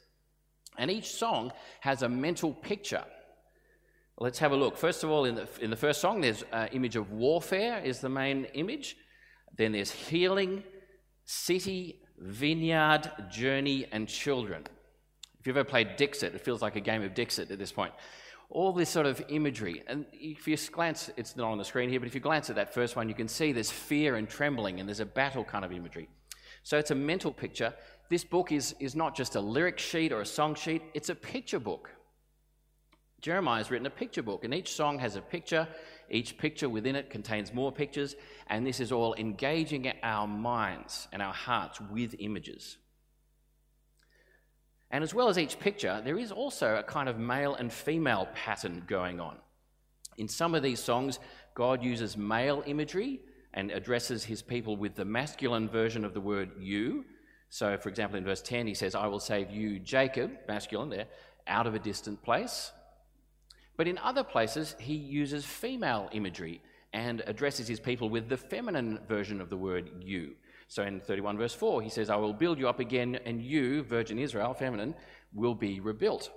And 0.78 0.90
each 0.90 1.10
song 1.12 1.52
has 1.80 2.02
a 2.02 2.08
mental 2.08 2.52
picture. 2.52 3.04
Let's 4.18 4.38
have 4.38 4.52
a 4.52 4.56
look. 4.56 4.76
First 4.76 5.04
of 5.04 5.10
all, 5.10 5.24
in 5.24 5.34
the, 5.34 5.48
in 5.60 5.70
the 5.70 5.76
first 5.76 6.00
song, 6.00 6.20
there's 6.20 6.42
an 6.52 6.68
image 6.72 6.96
of 6.96 7.10
warfare 7.10 7.80
is 7.82 8.00
the 8.00 8.08
main 8.08 8.46
image. 8.54 8.96
Then 9.56 9.72
there's 9.72 9.90
healing, 9.90 10.62
city, 11.24 12.00
vineyard, 12.18 13.10
journey, 13.30 13.86
and 13.92 14.08
children. 14.08 14.64
If 15.46 15.48
you've 15.50 15.58
ever 15.58 15.68
played 15.68 15.94
Dixit, 15.94 16.34
it 16.34 16.40
feels 16.40 16.60
like 16.60 16.74
a 16.74 16.80
game 16.80 17.04
of 17.04 17.14
Dixit 17.14 17.52
at 17.52 17.58
this 17.60 17.70
point 17.70 17.92
all 18.50 18.72
this 18.72 18.90
sort 18.90 19.06
of 19.06 19.24
imagery. 19.28 19.84
And 19.86 20.04
if 20.12 20.48
you 20.48 20.56
glance, 20.72 21.08
it's 21.16 21.36
not 21.36 21.52
on 21.52 21.58
the 21.58 21.64
screen 21.64 21.88
here, 21.88 22.00
but 22.00 22.08
if 22.08 22.16
you 22.16 22.20
glance 22.20 22.50
at 22.50 22.56
that 22.56 22.74
first 22.74 22.96
one, 22.96 23.08
you 23.08 23.14
can 23.14 23.28
see 23.28 23.52
there's 23.52 23.70
fear 23.70 24.16
and 24.16 24.28
trembling 24.28 24.80
and 24.80 24.88
there's 24.88 24.98
a 24.98 25.06
battle 25.06 25.44
kind 25.44 25.64
of 25.64 25.70
imagery. 25.70 26.08
So 26.64 26.78
it's 26.78 26.90
a 26.90 26.96
mental 26.96 27.32
picture. 27.32 27.72
This 28.10 28.24
book 28.24 28.50
is, 28.50 28.74
is 28.80 28.96
not 28.96 29.14
just 29.14 29.36
a 29.36 29.40
lyric 29.40 29.78
sheet 29.78 30.10
or 30.10 30.20
a 30.20 30.26
song 30.26 30.56
sheet, 30.56 30.82
it's 30.94 31.10
a 31.10 31.14
picture 31.14 31.60
book. 31.60 31.90
Jeremiah 33.20 33.58
has 33.58 33.70
written 33.70 33.86
a 33.86 33.90
picture 33.90 34.24
book, 34.24 34.42
and 34.42 34.52
each 34.52 34.72
song 34.72 34.98
has 34.98 35.14
a 35.14 35.20
picture. 35.20 35.68
Each 36.10 36.36
picture 36.36 36.68
within 36.68 36.96
it 36.96 37.08
contains 37.08 37.54
more 37.54 37.70
pictures, 37.70 38.16
and 38.48 38.66
this 38.66 38.80
is 38.80 38.90
all 38.90 39.14
engaging 39.14 39.92
our 40.02 40.26
minds 40.26 41.06
and 41.12 41.22
our 41.22 41.34
hearts 41.34 41.80
with 41.80 42.16
images. 42.18 42.78
And 44.90 45.02
as 45.02 45.12
well 45.12 45.28
as 45.28 45.38
each 45.38 45.58
picture, 45.58 46.00
there 46.04 46.18
is 46.18 46.30
also 46.30 46.76
a 46.76 46.82
kind 46.82 47.08
of 47.08 47.18
male 47.18 47.54
and 47.54 47.72
female 47.72 48.28
pattern 48.34 48.84
going 48.86 49.20
on. 49.20 49.36
In 50.16 50.28
some 50.28 50.54
of 50.54 50.62
these 50.62 50.80
songs, 50.80 51.18
God 51.54 51.82
uses 51.82 52.16
male 52.16 52.62
imagery 52.66 53.20
and 53.54 53.70
addresses 53.70 54.24
his 54.24 54.42
people 54.42 54.76
with 54.76 54.94
the 54.94 55.04
masculine 55.04 55.68
version 55.68 56.04
of 56.04 56.14
the 56.14 56.20
word 56.20 56.50
you. 56.58 57.04
So, 57.48 57.76
for 57.78 57.88
example, 57.88 58.18
in 58.18 58.24
verse 58.24 58.42
10, 58.42 58.66
he 58.66 58.74
says, 58.74 58.94
I 58.94 59.06
will 59.06 59.20
save 59.20 59.50
you, 59.50 59.78
Jacob, 59.78 60.30
masculine 60.46 60.90
there, 60.90 61.06
out 61.46 61.66
of 61.66 61.74
a 61.74 61.78
distant 61.78 62.22
place. 62.22 62.72
But 63.76 63.88
in 63.88 63.98
other 63.98 64.24
places, 64.24 64.76
he 64.78 64.94
uses 64.94 65.44
female 65.44 66.08
imagery 66.12 66.62
and 66.92 67.22
addresses 67.26 67.68
his 67.68 67.80
people 67.80 68.08
with 68.08 68.28
the 68.28 68.36
feminine 68.36 69.00
version 69.08 69.40
of 69.40 69.50
the 69.50 69.56
word 69.56 69.90
you. 70.00 70.34
So 70.68 70.82
in 70.82 71.00
31 71.00 71.38
verse 71.38 71.54
4, 71.54 71.82
he 71.82 71.88
says, 71.88 72.10
I 72.10 72.16
will 72.16 72.32
build 72.32 72.58
you 72.58 72.68
up 72.68 72.80
again, 72.80 73.18
and 73.24 73.40
you, 73.40 73.82
Virgin 73.84 74.18
Israel, 74.18 74.52
feminine, 74.54 74.94
will 75.32 75.54
be 75.54 75.80
rebuilt. 75.80 76.30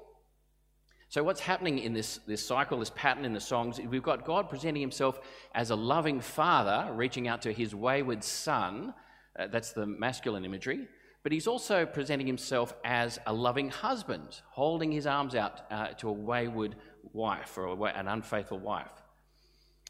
So, 1.12 1.24
what's 1.24 1.40
happening 1.40 1.80
in 1.80 1.94
this, 1.94 2.20
this 2.28 2.46
cycle, 2.46 2.78
this 2.78 2.92
pattern 2.92 3.26
in 3.26 3.34
the 3.34 3.40
songs, 3.40 3.80
we've 3.80 4.04
got 4.04 4.26
God 4.26 4.48
presenting 4.48 4.82
himself 4.82 5.20
as 5.56 5.72
a 5.72 5.76
loving 5.76 6.22
father 6.22 6.94
reaching 6.94 7.28
out 7.28 7.42
to 7.42 7.52
his 7.52 7.74
wayward 7.74 8.24
son. 8.24 8.94
Uh, 9.38 9.48
that's 9.48 9.72
the 9.72 9.88
masculine 9.88 10.46
imagery. 10.46 10.88
But 11.24 11.32
he's 11.32 11.48
also 11.48 11.88
presenting 11.88 12.28
himself 12.28 12.76
as 12.86 13.20
a 13.26 13.34
loving 13.34 13.70
husband, 13.70 14.42
holding 14.52 14.92
his 14.92 15.08
arms 15.08 15.34
out 15.34 15.62
uh, 15.72 15.88
to 15.98 16.10
a 16.10 16.14
wayward 16.14 16.76
wife 17.12 17.58
or 17.58 17.88
an 17.90 18.08
unfaithful 18.08 18.60
wife. 18.60 18.92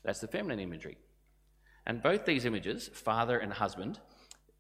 That's 0.03 0.21
the 0.21 0.27
feminine 0.27 0.59
imagery. 0.59 0.97
And 1.85 2.01
both 2.01 2.25
these 2.25 2.45
images, 2.45 2.89
father 2.93 3.37
and 3.37 3.51
husband, 3.51 3.99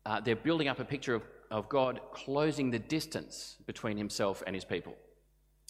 uh, 0.09 0.19
they're 0.19 0.35
building 0.35 0.67
up 0.67 0.79
a 0.79 0.85
picture 0.85 1.13
of, 1.13 1.21
of 1.51 1.69
God 1.69 2.01
closing 2.11 2.71
the 2.71 2.79
distance 2.79 3.57
between 3.67 3.95
himself 3.95 4.41
and 4.47 4.55
his 4.55 4.65
people. 4.65 4.95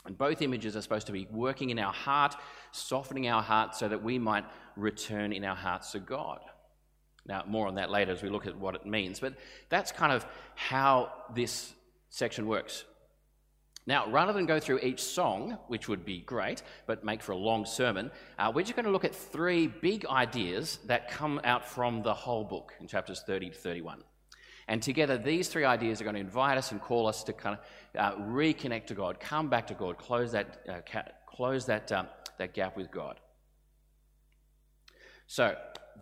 And 0.06 0.18
both 0.18 0.42
images 0.42 0.78
are 0.78 0.82
supposed 0.82 1.08
to 1.08 1.12
be 1.12 1.28
working 1.30 1.72
in 1.72 1.78
our 1.78 1.92
heart, 1.92 2.36
softening 2.72 3.28
our 3.28 3.44
heart 3.44 3.76
so 3.76 3.90
that 3.90 4.02
we 4.02 4.18
might 4.18 4.46
return 4.78 5.34
in 5.34 5.44
our 5.44 5.58
hearts 5.58 5.92
to 5.92 6.00
God. 6.00 6.40
Now, 7.26 7.44
more 7.46 7.68
on 7.68 7.76
that 7.76 7.92
later 7.92 8.14
as 8.14 8.24
we 8.24 8.30
look 8.30 8.48
at 8.48 8.58
what 8.58 8.76
it 8.76 8.86
means, 8.86 9.20
but 9.20 9.34
that's 9.68 9.92
kind 9.92 10.14
of 10.14 10.26
how 10.56 11.12
this 11.36 11.74
section 12.10 12.48
works. 12.48 12.86
Now, 13.88 14.10
rather 14.10 14.32
than 14.32 14.46
go 14.46 14.60
through 14.62 14.80
each 14.80 15.02
song, 15.04 15.58
which 15.68 15.90
would 15.90 16.06
be 16.06 16.20
great, 16.20 16.64
but 16.88 17.04
make 17.04 17.22
for 17.22 17.34
a 17.34 17.38
long 17.38 17.66
sermon, 17.66 18.10
uh, 18.38 18.54
we're 18.56 18.62
just 18.62 18.76
going 18.76 18.86
to 18.86 18.92
look 18.92 19.04
at 19.04 19.14
three 19.14 19.68
big 19.68 20.06
ideas 20.06 20.80
that 20.86 21.12
come 21.12 21.42
out 21.44 21.68
from 21.68 22.04
the 22.04 22.14
whole 22.14 22.46
book 22.46 22.74
in 22.80 22.88
chapters 22.88 23.22
30 23.28 23.50
to 23.50 23.56
31. 23.58 24.02
And 24.70 24.84
together, 24.84 25.18
these 25.18 25.48
three 25.48 25.66
ideas 25.66 26.00
are 26.00 26.04
going 26.04 26.14
to 26.14 26.22
invite 26.22 26.56
us 26.60 26.72
and 26.72 26.80
call 26.80 27.08
us 27.08 27.24
to 27.24 27.34
kind 27.34 27.58
of 27.58 28.00
uh, 28.00 28.16
reconnect 28.22 28.86
to 28.86 28.94
God, 28.94 29.20
come 29.20 29.50
back 29.50 29.66
to 29.68 29.74
God, 29.74 29.98
close 29.98 30.32
that, 30.34 30.62
uh, 30.70 30.82
ca- 30.90 31.10
close 31.26 31.66
that, 31.66 31.92
um, 31.92 32.08
that 32.38 32.54
gap 32.54 32.78
with 32.78 32.92
God. 32.92 33.20
So, 35.26 35.56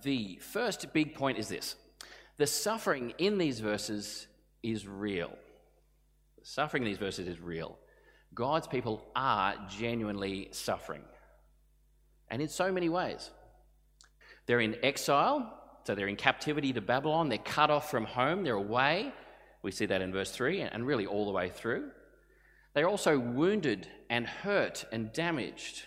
the 0.04 0.38
first 0.42 0.92
big 0.92 1.16
point 1.16 1.38
is 1.38 1.48
this 1.48 1.78
the 2.36 2.46
suffering 2.46 3.14
in 3.18 3.38
these 3.38 3.62
verses 3.62 4.28
is 4.62 4.86
real. 4.86 5.32
The 6.38 6.46
suffering 6.46 6.84
in 6.84 6.90
these 6.90 6.98
verses 6.98 7.26
is 7.26 7.40
real. 7.40 7.80
God's 8.34 8.68
people 8.68 9.02
are 9.16 9.56
genuinely 9.70 10.50
suffering, 10.52 11.04
and 12.30 12.42
in 12.42 12.50
so 12.50 12.74
many 12.74 12.90
ways. 12.90 13.32
They're 14.46 14.62
in 14.62 14.78
exile, 14.82 15.57
so 15.88 15.96
they're 15.96 16.10
in 16.10 16.18
captivity 16.18 16.74
to 16.74 16.82
Babylon, 16.82 17.30
they're 17.30 17.38
cut 17.38 17.70
off 17.70 17.90
from 17.90 18.04
home, 18.04 18.44
they're 18.44 18.56
away. 18.56 19.14
We 19.64 19.72
see 19.72 19.86
that 19.86 20.02
in 20.02 20.12
verse 20.12 20.32
3 20.32 20.60
and 20.60 20.86
really 20.86 21.06
all 21.06 21.26
the 21.26 21.32
way 21.32 21.50
through. 21.50 21.92
They're 22.74 22.90
also 22.90 23.18
wounded 23.18 23.88
and 24.10 24.28
hurt 24.28 24.84
and 24.92 25.14
damaged. 25.14 25.84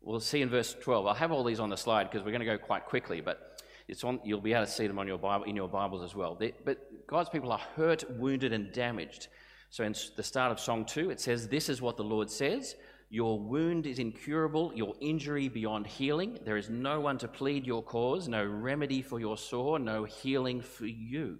We'll 0.00 0.20
see 0.20 0.40
in 0.40 0.48
verse 0.48 0.74
12. 0.80 1.06
I'll 1.06 1.12
have 1.12 1.32
all 1.32 1.44
these 1.44 1.60
on 1.60 1.68
the 1.68 1.76
slide 1.76 2.04
because 2.04 2.24
we're 2.24 2.30
going 2.30 2.40
to 2.40 2.46
go 2.46 2.56
quite 2.56 2.86
quickly, 2.86 3.20
but 3.20 3.62
it's 3.88 4.02
on, 4.04 4.20
you'll 4.24 4.40
be 4.40 4.54
able 4.54 4.64
to 4.64 4.72
see 4.72 4.86
them 4.86 4.98
on 4.98 5.06
your 5.06 5.18
Bible, 5.18 5.44
in 5.44 5.54
your 5.54 5.68
Bibles 5.68 6.02
as 6.02 6.14
well. 6.14 6.34
They, 6.34 6.54
but 6.64 7.06
God's 7.06 7.28
people 7.28 7.52
are 7.52 7.60
hurt, 7.76 8.10
wounded, 8.18 8.54
and 8.54 8.72
damaged. 8.72 9.28
So 9.68 9.84
in 9.84 9.94
the 10.16 10.22
start 10.22 10.50
of 10.50 10.58
Song 10.58 10.86
2, 10.86 11.10
it 11.10 11.20
says, 11.20 11.48
This 11.48 11.68
is 11.68 11.82
what 11.82 11.98
the 11.98 12.04
Lord 12.04 12.30
says 12.30 12.74
your 13.08 13.38
wound 13.38 13.86
is 13.86 13.98
incurable, 13.98 14.72
your 14.74 14.94
injury 15.00 15.48
beyond 15.48 15.86
healing. 15.86 16.38
There 16.44 16.56
is 16.56 16.68
no 16.68 17.00
one 17.00 17.18
to 17.18 17.28
plead 17.28 17.66
your 17.66 17.82
cause, 17.82 18.26
no 18.26 18.44
remedy 18.44 19.00
for 19.00 19.20
your 19.20 19.36
sore, 19.36 19.78
no 19.78 20.04
healing 20.04 20.60
for 20.60 20.86
you. 20.86 21.38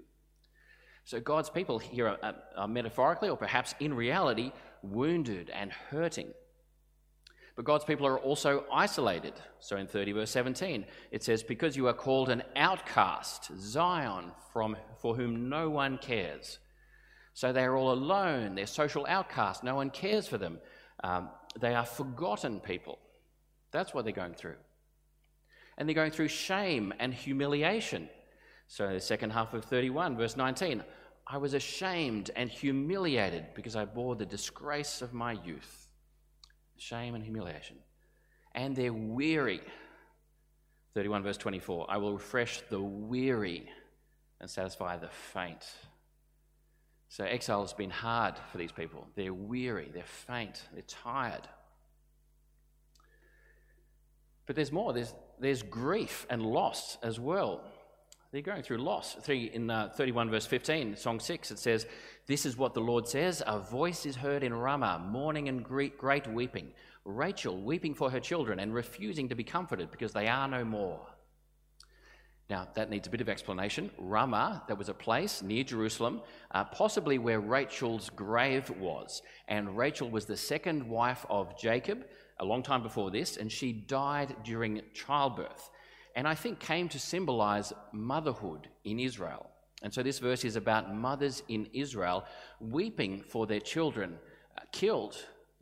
So 1.05 1.21
God's 1.21 1.51
people 1.51 1.79
here 1.79 2.09
are, 2.09 2.35
are 2.57 2.69
metaphorically 2.69 3.29
or 3.29 3.37
perhaps 3.37 3.75
in 3.81 3.95
reality 3.95 4.53
wounded 4.83 5.51
and 5.51 5.73
hurting. 5.73 6.33
But 7.57 7.65
God's 7.65 7.85
people 7.85 8.07
are 8.07 8.19
also 8.19 8.65
isolated. 8.73 9.33
So 9.61 9.77
in 9.77 9.87
30 9.87 10.13
verse 10.13 10.31
17, 10.31 10.85
it 11.11 11.25
says, 11.25 11.43
Because 11.43 11.77
you 11.77 11.89
are 11.89 11.95
called 11.95 12.29
an 12.29 12.43
outcast, 12.55 13.51
Zion, 13.59 14.33
from, 14.53 14.77
for 15.01 15.17
whom 15.17 15.49
no 15.49 15.71
one 15.71 15.99
cares. 15.99 16.59
So 17.33 17.53
they 17.53 17.65
are 17.65 17.77
all 17.77 17.93
alone. 17.93 18.55
They're 18.55 18.67
social 18.67 19.07
outcasts. 19.09 19.63
No 19.63 19.75
one 19.75 19.91
cares 19.91 20.29
for 20.29 20.39
them. 20.39 20.59
Um, 21.03 21.31
they 21.61 21.75
are 21.75 21.85
forgotten 21.85 22.61
people. 22.61 22.99
That's 23.71 23.95
what 23.95 24.05
they're 24.05 24.13
going 24.13 24.35
through. 24.35 24.57
And 25.79 25.89
they're 25.89 25.95
going 25.95 26.11
through 26.11 26.29
shame 26.29 26.93
and 26.99 27.13
humiliation. 27.13 28.09
So, 28.69 28.93
the 28.93 29.01
second 29.01 29.31
half 29.31 29.55
of 29.55 29.65
31, 29.65 30.17
verse 30.17 30.37
19 30.37 30.83
I 31.29 31.39
was 31.39 31.55
ashamed 31.55 32.31
and 32.37 32.49
humiliated 32.49 33.47
because 33.55 33.75
I 33.75 33.85
bore 33.85 34.15
the 34.15 34.27
disgrace 34.27 35.03
of 35.03 35.13
my 35.13 35.33
youth. 35.33 35.89
Shame 36.79 37.15
and 37.15 37.25
humiliation. 37.25 37.77
And 38.55 38.77
they're 38.77 38.93
weary. 38.93 39.61
31, 40.95 41.23
verse 41.23 41.37
24 41.37 41.87
I 41.89 41.97
will 41.97 42.15
refresh 42.15 42.63
the 42.71 42.81
weary 42.81 43.69
and 44.41 44.49
satisfy 44.49 44.97
the 44.97 45.09
faint. 45.09 45.67
So, 47.09 47.25
exile 47.25 47.63
has 47.63 47.73
been 47.73 47.91
hard 47.91 48.35
for 48.51 48.59
these 48.59 48.73
people. 48.73 49.07
They're 49.15 49.35
weary, 49.35 49.91
they're 49.93 50.05
faint, 50.05 50.63
they're 50.73 50.83
tired. 50.83 51.49
But 54.47 54.57
there's 54.57 54.73
more. 54.73 54.93
There's, 54.93 55.15
there's 55.41 55.63
grief 55.63 56.27
and 56.31 56.43
loss 56.43 56.99
as 57.03 57.19
well. 57.19 57.63
They're 58.33 58.43
going 58.43 58.63
through 58.63 58.79
loss. 58.79 59.17
Three, 59.23 59.51
in 59.53 59.71
uh, 59.71 59.91
31 59.97 60.31
verse 60.31 60.47
15, 60.47 60.97
song 60.97 61.21
6, 61.21 61.51
it 61.51 61.59
says, 61.59 61.87
This 62.27 62.47
is 62.47 62.57
what 62.57 62.75
the 62.75 62.81
Lord 62.81 63.09
says 63.09 63.43
A 63.47 63.59
voice 63.59 64.07
is 64.07 64.17
heard 64.17 64.43
in 64.43 64.55
Ramah, 64.55 65.07
mourning 65.09 65.49
and 65.49 65.65
great, 65.65 65.99
great 65.99 66.27
weeping. 66.27 66.73
Rachel 67.05 67.57
weeping 67.57 67.95
for 67.95 68.11
her 68.11 68.21
children 68.21 68.59
and 68.59 68.75
refusing 68.75 69.29
to 69.29 69.37
be 69.37 69.45
comforted 69.45 69.91
because 69.91 70.13
they 70.13 70.27
are 70.27 70.49
no 70.49 70.65
more. 70.65 71.01
Now, 72.49 72.69
that 72.75 72.91
needs 72.91 73.09
a 73.09 73.11
bit 73.11 73.21
of 73.21 73.29
explanation. 73.29 73.91
Ramah, 73.99 74.63
that 74.69 74.79
was 74.79 74.89
a 74.89 74.95
place 74.95 75.43
near 75.43 75.65
Jerusalem, 75.65 76.23
uh, 76.53 76.65
possibly 76.65 77.19
where 77.19 77.41
Rachel's 77.41 78.09
grave 78.11 78.71
was. 78.71 79.23
And 79.49 79.77
Rachel 79.77 80.11
was 80.11 80.27
the 80.27 80.37
second 80.37 80.89
wife 80.89 81.27
of 81.29 81.59
Jacob 81.59 82.07
a 82.39 82.45
long 82.45 82.63
time 82.63 82.83
before 82.83 83.11
this, 83.11 83.37
and 83.37 83.51
she 83.51 83.73
died 83.73 84.37
during 84.45 84.83
childbirth 84.95 85.71
and 86.17 86.27
I 86.27 86.35
think 86.35 86.59
came 86.59 86.89
to 86.89 86.99
symbolize 86.99 87.73
motherhood 87.93 88.69
in 88.85 88.99
Israel. 88.99 89.47
And 89.83 89.93
so 89.93 90.03
this 90.03 90.19
verse 90.19 90.45
is 90.45 90.57
about 90.57 90.93
mothers 90.93 91.43
in 91.49 91.69
Israel 91.75 92.25
weeping 92.59 93.23
for 93.29 93.47
their 93.47 93.61
children 93.61 94.19
uh, 94.57 94.63
killed 94.73 95.15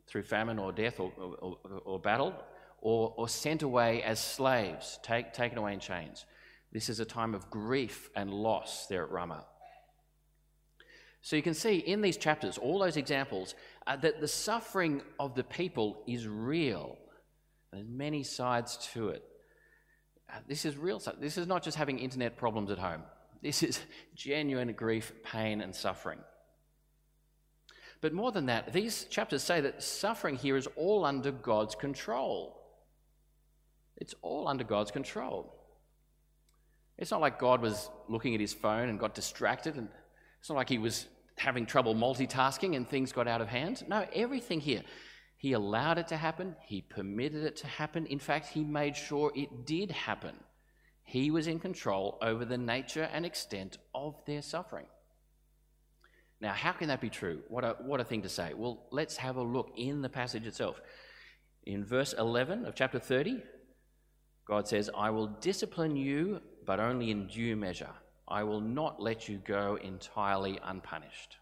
through 0.07 0.23
famine 0.23 0.57
or 0.57 0.71
death 0.71 1.01
or, 1.01 1.11
or, 1.17 1.57
or 1.83 1.99
battle 1.99 2.33
or, 2.79 3.13
or, 3.17 3.27
sent 3.27 3.63
away 3.63 4.01
as 4.03 4.19
slaves, 4.19 4.99
take, 5.03 5.33
taken 5.33 5.57
away 5.57 5.73
in 5.73 5.79
chains. 5.79 6.25
This 6.75 6.89
is 6.89 6.99
a 6.99 7.05
time 7.05 7.33
of 7.33 7.49
grief 7.49 8.09
and 8.17 8.29
loss 8.29 8.87
there 8.87 9.03
at 9.03 9.09
Ramah. 9.09 9.45
So 11.21 11.37
you 11.37 11.41
can 11.41 11.53
see 11.53 11.77
in 11.77 12.01
these 12.01 12.17
chapters, 12.17 12.57
all 12.57 12.79
those 12.79 12.97
examples, 12.97 13.55
uh, 13.87 13.95
that 13.95 14.19
the 14.19 14.27
suffering 14.27 15.01
of 15.17 15.35
the 15.35 15.45
people 15.45 16.03
is 16.05 16.27
real. 16.27 16.97
There's 17.71 17.87
many 17.87 18.23
sides 18.23 18.75
to 18.91 19.07
it. 19.07 19.23
Uh, 20.29 20.39
this 20.49 20.65
is 20.65 20.75
real. 20.75 21.01
This 21.17 21.37
is 21.37 21.47
not 21.47 21.63
just 21.63 21.77
having 21.77 21.97
internet 21.97 22.35
problems 22.35 22.69
at 22.69 22.77
home. 22.77 23.03
This 23.41 23.63
is 23.63 23.79
genuine 24.13 24.73
grief, 24.73 25.13
pain, 25.23 25.61
and 25.61 25.73
suffering. 25.73 26.19
But 28.01 28.11
more 28.11 28.33
than 28.33 28.47
that, 28.47 28.73
these 28.73 29.05
chapters 29.05 29.43
say 29.43 29.61
that 29.61 29.81
suffering 29.81 30.35
here 30.35 30.57
is 30.57 30.67
all 30.75 31.05
under 31.05 31.31
God's 31.31 31.73
control. 31.73 32.61
It's 33.95 34.13
all 34.21 34.49
under 34.49 34.65
God's 34.65 34.91
control. 34.91 35.55
It's 36.97 37.11
not 37.11 37.21
like 37.21 37.39
God 37.39 37.61
was 37.61 37.89
looking 38.07 38.33
at 38.33 38.39
his 38.39 38.53
phone 38.53 38.89
and 38.89 38.99
got 38.99 39.13
distracted, 39.13 39.75
and 39.75 39.89
it's 40.39 40.49
not 40.49 40.55
like 40.55 40.69
he 40.69 40.77
was 40.77 41.07
having 41.37 41.65
trouble 41.65 41.93
multitasking 41.93 42.75
and 42.75 42.87
things 42.87 43.11
got 43.11 43.27
out 43.27 43.41
of 43.41 43.49
hand. 43.49 43.83
No, 43.87 44.05
everything 44.13 44.61
here 44.61 44.81
he 45.45 45.53
allowed 45.53 45.99
it 45.99 46.07
to 46.07 46.17
happen, 46.17 46.55
He 46.65 46.81
permitted 46.81 47.43
it 47.43 47.57
to 47.57 47.67
happen. 47.67 48.07
In 48.07 48.17
fact, 48.17 48.47
He 48.47 48.63
made 48.63 48.95
sure 48.95 49.31
it 49.35 49.65
did 49.65 49.91
happen. 49.91 50.35
He 51.03 51.29
was 51.29 51.45
in 51.45 51.59
control 51.59 52.17
over 52.19 52.45
the 52.45 52.57
nature 52.57 53.07
and 53.13 53.25
extent 53.25 53.77
of 53.93 54.15
their 54.25 54.41
suffering. 54.41 54.87
Now, 56.41 56.53
how 56.53 56.71
can 56.71 56.87
that 56.87 56.99
be 56.99 57.11
true? 57.11 57.43
What 57.47 57.63
a, 57.63 57.75
what 57.79 57.99
a 57.99 58.03
thing 58.03 58.23
to 58.23 58.29
say. 58.29 58.53
Well, 58.55 58.87
let's 58.91 59.17
have 59.17 59.35
a 59.35 59.43
look 59.43 59.71
in 59.77 60.01
the 60.01 60.09
passage 60.09 60.47
itself. 60.47 60.81
In 61.63 61.85
verse 61.85 62.13
11 62.13 62.65
of 62.65 62.73
chapter 62.73 62.97
30, 62.97 63.43
God 64.45 64.67
says, 64.67 64.89
I 64.97 65.11
will 65.11 65.27
discipline 65.27 65.95
you, 65.95 66.41
but 66.65 66.79
only 66.79 67.11
in 67.11 67.27
due 67.27 67.55
measure. 67.55 67.93
I 68.27 68.43
will 68.43 68.61
not 68.61 69.01
let 69.01 69.29
you 69.29 69.37
go 69.37 69.77
entirely 69.81 70.59
unpunished. 70.63 71.37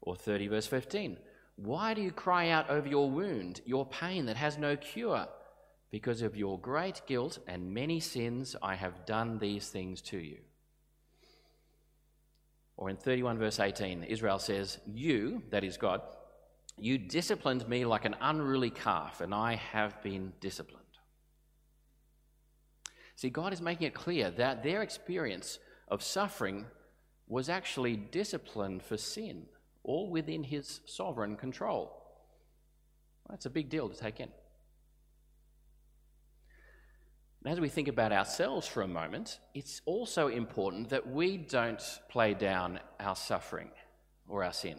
Or 0.00 0.16
30, 0.16 0.48
verse 0.48 0.66
15, 0.66 1.18
why 1.56 1.92
do 1.92 2.00
you 2.00 2.10
cry 2.10 2.48
out 2.48 2.70
over 2.70 2.88
your 2.88 3.10
wound, 3.10 3.60
your 3.66 3.84
pain 3.84 4.26
that 4.26 4.36
has 4.36 4.56
no 4.56 4.76
cure? 4.76 5.26
Because 5.90 6.22
of 6.22 6.36
your 6.36 6.58
great 6.58 7.02
guilt 7.06 7.38
and 7.46 7.74
many 7.74 8.00
sins, 8.00 8.56
I 8.62 8.76
have 8.76 9.04
done 9.04 9.38
these 9.38 9.68
things 9.68 10.00
to 10.02 10.18
you. 10.18 10.38
Or 12.76 12.88
in 12.88 12.96
31 12.96 13.38
verse 13.38 13.60
18, 13.60 14.04
Israel 14.04 14.38
says, 14.38 14.78
You, 14.86 15.42
that 15.50 15.64
is 15.64 15.76
God, 15.76 16.00
you 16.78 16.96
disciplined 16.96 17.68
me 17.68 17.84
like 17.84 18.06
an 18.06 18.16
unruly 18.22 18.70
calf, 18.70 19.20
and 19.20 19.34
I 19.34 19.56
have 19.56 20.02
been 20.02 20.32
disciplined. 20.40 20.79
See, 23.20 23.28
God 23.28 23.52
is 23.52 23.60
making 23.60 23.86
it 23.86 23.92
clear 23.92 24.30
that 24.30 24.62
their 24.62 24.80
experience 24.80 25.58
of 25.88 26.02
suffering 26.02 26.64
was 27.28 27.50
actually 27.50 27.94
discipline 27.94 28.80
for 28.80 28.96
sin 28.96 29.44
all 29.84 30.08
within 30.08 30.42
his 30.42 30.80
sovereign 30.86 31.36
control. 31.36 31.92
That's 33.28 33.44
a 33.44 33.50
big 33.50 33.68
deal 33.68 33.90
to 33.90 33.94
take 33.94 34.20
in. 34.20 34.30
As 37.44 37.60
we 37.60 37.68
think 37.68 37.88
about 37.88 38.10
ourselves 38.10 38.66
for 38.66 38.80
a 38.80 38.88
moment, 38.88 39.38
it's 39.52 39.82
also 39.84 40.28
important 40.28 40.88
that 40.88 41.06
we 41.06 41.36
don't 41.36 41.82
play 42.08 42.32
down 42.32 42.80
our 43.00 43.16
suffering 43.16 43.68
or 44.28 44.44
our 44.44 44.54
sin. 44.54 44.78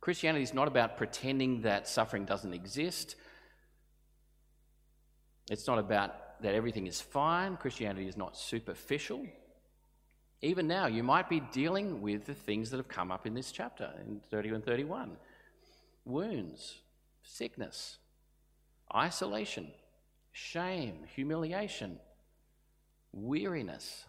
Christianity 0.00 0.44
is 0.44 0.54
not 0.54 0.68
about 0.68 0.96
pretending 0.96 1.62
that 1.62 1.88
suffering 1.88 2.24
doesn't 2.24 2.54
exist. 2.54 3.16
It's 5.50 5.66
not 5.66 5.80
about 5.80 6.14
that 6.42 6.54
everything 6.54 6.86
is 6.86 7.00
fine. 7.00 7.56
Christianity 7.56 8.08
is 8.08 8.16
not 8.16 8.36
superficial. 8.36 9.26
Even 10.42 10.66
now, 10.66 10.86
you 10.86 11.02
might 11.02 11.28
be 11.28 11.40
dealing 11.40 12.02
with 12.02 12.26
the 12.26 12.34
things 12.34 12.70
that 12.70 12.76
have 12.76 12.88
come 12.88 13.10
up 13.10 13.26
in 13.26 13.34
this 13.34 13.50
chapter, 13.50 13.90
in 14.06 14.20
30 14.30 14.50
and 14.50 14.64
31 14.64 15.16
wounds, 16.04 16.78
sickness, 17.22 17.98
isolation, 18.94 19.68
shame, 20.32 20.98
humiliation, 21.14 21.98
weariness. 23.12 24.04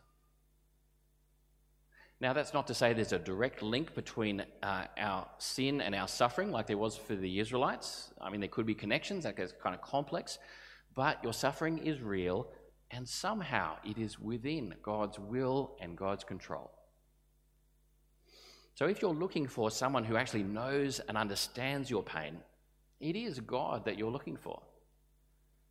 Now, 2.19 2.33
that's 2.33 2.53
not 2.53 2.67
to 2.67 2.73
say 2.73 2.93
there's 2.93 3.13
a 3.13 3.19
direct 3.19 3.61
link 3.61 3.93
between 3.93 4.43
uh, 4.63 4.85
our 4.97 5.27
sin 5.37 5.81
and 5.81 5.93
our 5.93 6.07
suffering, 6.07 6.51
like 6.51 6.67
there 6.67 6.77
was 6.77 6.97
for 6.97 7.15
the 7.15 7.39
Israelites. 7.39 8.11
I 8.19 8.29
mean, 8.29 8.41
there 8.41 8.49
could 8.49 8.65
be 8.65 8.73
connections, 8.73 9.23
that 9.23 9.37
gets 9.37 9.53
kind 9.61 9.75
of 9.75 9.81
complex, 9.81 10.39
but 10.97 11.23
your 11.23 11.31
suffering 11.31 11.77
is 11.77 12.01
real 12.01 12.47
and 12.89 13.07
somehow 13.07 13.75
it 13.85 13.99
is 13.99 14.19
within 14.19 14.73
God's 14.81 15.19
will 15.19 15.77
and 15.79 15.95
God's 15.95 16.23
control. 16.23 16.71
So 18.73 18.87
if 18.87 18.99
you're 18.99 19.13
looking 19.13 19.47
for 19.47 19.69
someone 19.69 20.03
who 20.03 20.17
actually 20.17 20.41
knows 20.41 20.99
and 21.07 21.15
understands 21.15 21.91
your 21.91 22.01
pain, 22.01 22.37
it 22.99 23.15
is 23.15 23.39
God 23.39 23.85
that 23.85 23.99
you're 23.99 24.11
looking 24.11 24.37
for. 24.37 24.59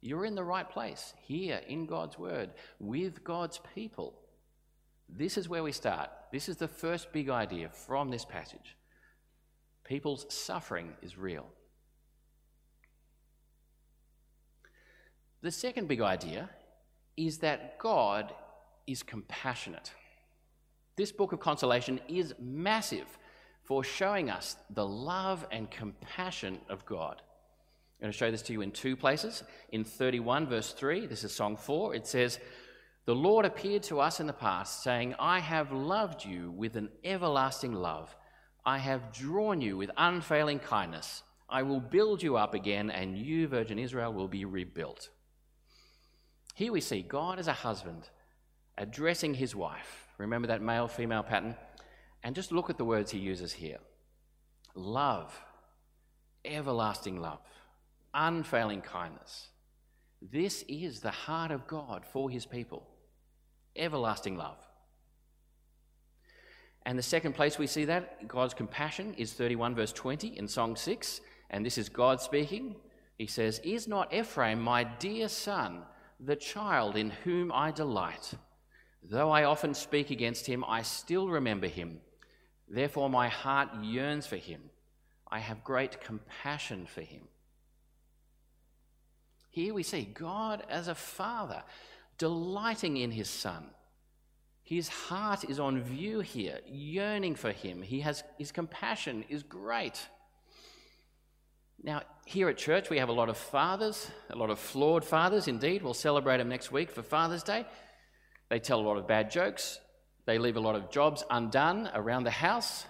You're 0.00 0.26
in 0.26 0.36
the 0.36 0.44
right 0.44 0.68
place, 0.70 1.12
here 1.26 1.60
in 1.66 1.86
God's 1.86 2.16
Word, 2.16 2.50
with 2.78 3.24
God's 3.24 3.60
people. 3.74 4.14
This 5.08 5.36
is 5.36 5.48
where 5.48 5.64
we 5.64 5.72
start. 5.72 6.08
This 6.30 6.48
is 6.48 6.56
the 6.56 6.68
first 6.68 7.12
big 7.12 7.30
idea 7.30 7.68
from 7.70 8.10
this 8.10 8.24
passage. 8.24 8.76
People's 9.82 10.26
suffering 10.28 10.92
is 11.02 11.18
real. 11.18 11.46
The 15.46 15.52
second 15.52 15.86
big 15.86 16.00
idea 16.00 16.50
is 17.16 17.38
that 17.38 17.78
God 17.78 18.34
is 18.88 19.04
compassionate. 19.04 19.92
This 20.96 21.12
book 21.12 21.30
of 21.30 21.38
consolation 21.38 22.00
is 22.08 22.34
massive 22.40 23.06
for 23.62 23.84
showing 23.84 24.28
us 24.28 24.56
the 24.70 24.84
love 24.84 25.46
and 25.52 25.70
compassion 25.70 26.58
of 26.68 26.84
God. 26.84 27.22
I'm 27.22 28.06
going 28.06 28.12
to 28.12 28.18
show 28.18 28.32
this 28.32 28.42
to 28.42 28.54
you 28.54 28.60
in 28.60 28.72
two 28.72 28.96
places. 28.96 29.44
In 29.70 29.84
31, 29.84 30.48
verse 30.48 30.72
3, 30.72 31.06
this 31.06 31.22
is 31.22 31.32
song 31.32 31.56
4, 31.56 31.94
it 31.94 32.08
says, 32.08 32.40
The 33.04 33.14
Lord 33.14 33.44
appeared 33.44 33.84
to 33.84 34.00
us 34.00 34.18
in 34.18 34.26
the 34.26 34.32
past, 34.32 34.82
saying, 34.82 35.14
I 35.16 35.38
have 35.38 35.70
loved 35.70 36.24
you 36.24 36.50
with 36.50 36.74
an 36.74 36.88
everlasting 37.04 37.72
love. 37.72 38.16
I 38.64 38.78
have 38.78 39.12
drawn 39.12 39.60
you 39.60 39.76
with 39.76 39.92
unfailing 39.96 40.58
kindness. 40.58 41.22
I 41.48 41.62
will 41.62 41.78
build 41.78 42.20
you 42.20 42.36
up 42.36 42.52
again, 42.52 42.90
and 42.90 43.16
you, 43.16 43.46
Virgin 43.46 43.78
Israel, 43.78 44.12
will 44.12 44.26
be 44.26 44.44
rebuilt. 44.44 45.10
Here 46.56 46.72
we 46.72 46.80
see 46.80 47.02
God 47.02 47.38
as 47.38 47.48
a 47.48 47.52
husband 47.52 48.08
addressing 48.78 49.34
his 49.34 49.54
wife. 49.54 50.06
Remember 50.16 50.48
that 50.48 50.62
male 50.62 50.88
female 50.88 51.22
pattern? 51.22 51.54
And 52.22 52.34
just 52.34 52.50
look 52.50 52.70
at 52.70 52.78
the 52.78 52.84
words 52.84 53.10
he 53.10 53.18
uses 53.18 53.52
here 53.52 53.76
love, 54.74 55.38
everlasting 56.46 57.20
love, 57.20 57.40
unfailing 58.14 58.80
kindness. 58.80 59.48
This 60.22 60.64
is 60.66 61.00
the 61.00 61.10
heart 61.10 61.50
of 61.50 61.66
God 61.66 62.06
for 62.10 62.30
his 62.30 62.46
people 62.46 62.86
everlasting 63.76 64.38
love. 64.38 64.56
And 66.86 66.98
the 66.98 67.02
second 67.02 67.34
place 67.34 67.58
we 67.58 67.66
see 67.66 67.84
that, 67.84 68.28
God's 68.28 68.54
compassion, 68.54 69.12
is 69.18 69.34
31 69.34 69.74
verse 69.74 69.92
20 69.92 70.38
in 70.38 70.48
Song 70.48 70.74
6. 70.74 71.20
And 71.50 71.66
this 71.66 71.76
is 71.76 71.90
God 71.90 72.22
speaking. 72.22 72.76
He 73.18 73.26
says, 73.26 73.60
Is 73.62 73.86
not 73.86 74.14
Ephraim 74.14 74.62
my 74.62 74.84
dear 74.84 75.28
son, 75.28 75.82
the 76.18 76.36
child 76.36 76.96
in 76.96 77.10
whom 77.10 77.52
I 77.52 77.70
delight? 77.70 78.34
Though 79.02 79.30
I 79.30 79.44
often 79.44 79.74
speak 79.74 80.10
against 80.10 80.46
him, 80.46 80.64
I 80.66 80.82
still 80.82 81.28
remember 81.28 81.68
him. 81.68 82.00
Therefore, 82.68 83.08
my 83.08 83.28
heart 83.28 83.68
yearns 83.82 84.26
for 84.26 84.36
him. 84.36 84.62
I 85.30 85.38
have 85.38 85.64
great 85.64 86.00
compassion 86.00 86.86
for 86.86 87.02
him. 87.02 87.22
Here 89.50 89.72
we 89.72 89.82
see 89.82 90.02
God 90.02 90.64
as 90.68 90.88
a 90.88 90.94
father 90.94 91.62
delighting 92.18 92.96
in 92.96 93.10
his 93.10 93.28
son. 93.28 93.70
His 94.62 94.88
heart 94.88 95.44
is 95.48 95.60
on 95.60 95.80
view 95.80 96.20
here, 96.20 96.58
yearning 96.66 97.36
for 97.36 97.52
him. 97.52 97.82
He 97.82 98.00
has, 98.00 98.24
his 98.36 98.50
compassion 98.50 99.24
is 99.28 99.42
great. 99.44 100.08
Now, 101.86 102.02
here 102.24 102.48
at 102.48 102.56
church, 102.56 102.90
we 102.90 102.98
have 102.98 103.10
a 103.10 103.12
lot 103.12 103.28
of 103.28 103.36
fathers, 103.36 104.10
a 104.30 104.36
lot 104.36 104.50
of 104.50 104.58
flawed 104.58 105.04
fathers 105.04 105.46
indeed. 105.46 105.84
We'll 105.84 105.94
celebrate 105.94 106.38
them 106.38 106.48
next 106.48 106.72
week 106.72 106.90
for 106.90 107.00
Father's 107.00 107.44
Day. 107.44 107.64
They 108.50 108.58
tell 108.58 108.80
a 108.80 108.82
lot 108.82 108.96
of 108.96 109.06
bad 109.06 109.30
jokes, 109.30 109.78
they 110.24 110.38
leave 110.38 110.56
a 110.56 110.60
lot 110.60 110.74
of 110.74 110.90
jobs 110.90 111.22
undone 111.30 111.88
around 111.94 112.24
the 112.24 112.32
house, 112.32 112.84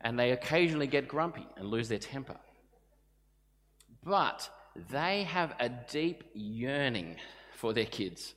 and 0.00 0.18
they 0.18 0.32
occasionally 0.32 0.88
get 0.88 1.06
grumpy 1.06 1.46
and 1.56 1.68
lose 1.68 1.88
their 1.88 2.00
temper. 2.00 2.36
But 4.02 4.50
they 4.90 5.22
have 5.22 5.54
a 5.60 5.68
deep 5.68 6.24
yearning 6.34 7.16
for 7.54 7.72
their 7.72 7.86
kids. 7.86 8.34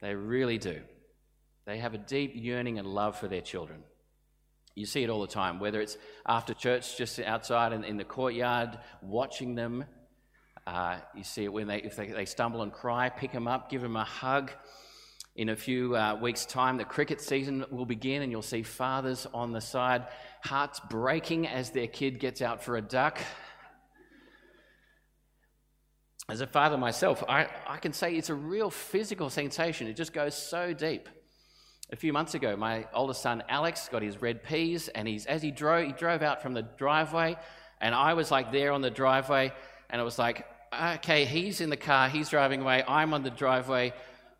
They 0.00 0.16
really 0.16 0.58
do. 0.58 0.80
They 1.64 1.78
have 1.78 1.94
a 1.94 1.98
deep 1.98 2.32
yearning 2.34 2.80
and 2.80 2.88
love 2.88 3.18
for 3.20 3.28
their 3.28 3.40
children. 3.40 3.84
You 4.76 4.84
see 4.84 5.02
it 5.02 5.08
all 5.08 5.22
the 5.22 5.26
time, 5.26 5.58
whether 5.58 5.80
it's 5.80 5.96
after 6.26 6.52
church, 6.52 6.98
just 6.98 7.18
outside 7.18 7.72
in, 7.72 7.82
in 7.82 7.96
the 7.96 8.04
courtyard, 8.04 8.78
watching 9.00 9.54
them. 9.54 9.86
Uh, 10.66 10.98
you 11.14 11.24
see 11.24 11.44
it 11.44 11.52
when 11.52 11.66
they, 11.66 11.78
if 11.78 11.96
they, 11.96 12.08
they 12.08 12.26
stumble 12.26 12.60
and 12.60 12.70
cry, 12.70 13.08
pick 13.08 13.32
them 13.32 13.48
up, 13.48 13.70
give 13.70 13.80
them 13.80 13.96
a 13.96 14.04
hug. 14.04 14.50
In 15.34 15.48
a 15.48 15.56
few 15.56 15.96
uh, 15.96 16.18
weeks' 16.20 16.44
time, 16.44 16.76
the 16.76 16.84
cricket 16.84 17.22
season 17.22 17.64
will 17.70 17.86
begin, 17.86 18.20
and 18.20 18.30
you'll 18.30 18.42
see 18.42 18.62
fathers 18.62 19.26
on 19.32 19.52
the 19.52 19.62
side, 19.62 20.08
hearts 20.42 20.78
breaking 20.90 21.46
as 21.46 21.70
their 21.70 21.86
kid 21.86 22.20
gets 22.20 22.42
out 22.42 22.62
for 22.62 22.76
a 22.76 22.82
duck. 22.82 23.18
As 26.28 26.42
a 26.42 26.46
father 26.46 26.76
myself, 26.76 27.24
I, 27.26 27.46
I 27.66 27.78
can 27.78 27.94
say 27.94 28.14
it's 28.14 28.28
a 28.28 28.34
real 28.34 28.70
physical 28.70 29.30
sensation. 29.30 29.86
It 29.86 29.94
just 29.94 30.12
goes 30.12 30.34
so 30.34 30.74
deep. 30.74 31.08
A 31.90 31.96
few 31.96 32.12
months 32.12 32.34
ago, 32.34 32.56
my 32.56 32.86
oldest 32.92 33.22
son 33.22 33.44
Alex 33.48 33.88
got 33.88 34.02
his 34.02 34.20
red 34.20 34.42
Ps, 34.42 34.88
and 34.88 35.06
he's 35.06 35.24
as 35.26 35.40
he 35.40 35.52
drove, 35.52 35.86
he 35.86 35.92
drove 35.92 36.20
out 36.20 36.42
from 36.42 36.52
the 36.52 36.62
driveway, 36.62 37.36
and 37.80 37.94
I 37.94 38.14
was 38.14 38.30
like 38.30 38.50
there 38.50 38.72
on 38.72 38.80
the 38.80 38.90
driveway, 38.90 39.52
and 39.88 40.00
it 40.00 40.04
was 40.04 40.18
like, 40.18 40.46
okay, 40.74 41.24
he's 41.24 41.60
in 41.60 41.70
the 41.70 41.76
car, 41.76 42.08
he's 42.08 42.28
driving 42.28 42.62
away, 42.62 42.82
I'm 42.88 43.14
on 43.14 43.22
the 43.22 43.30
driveway. 43.30 43.92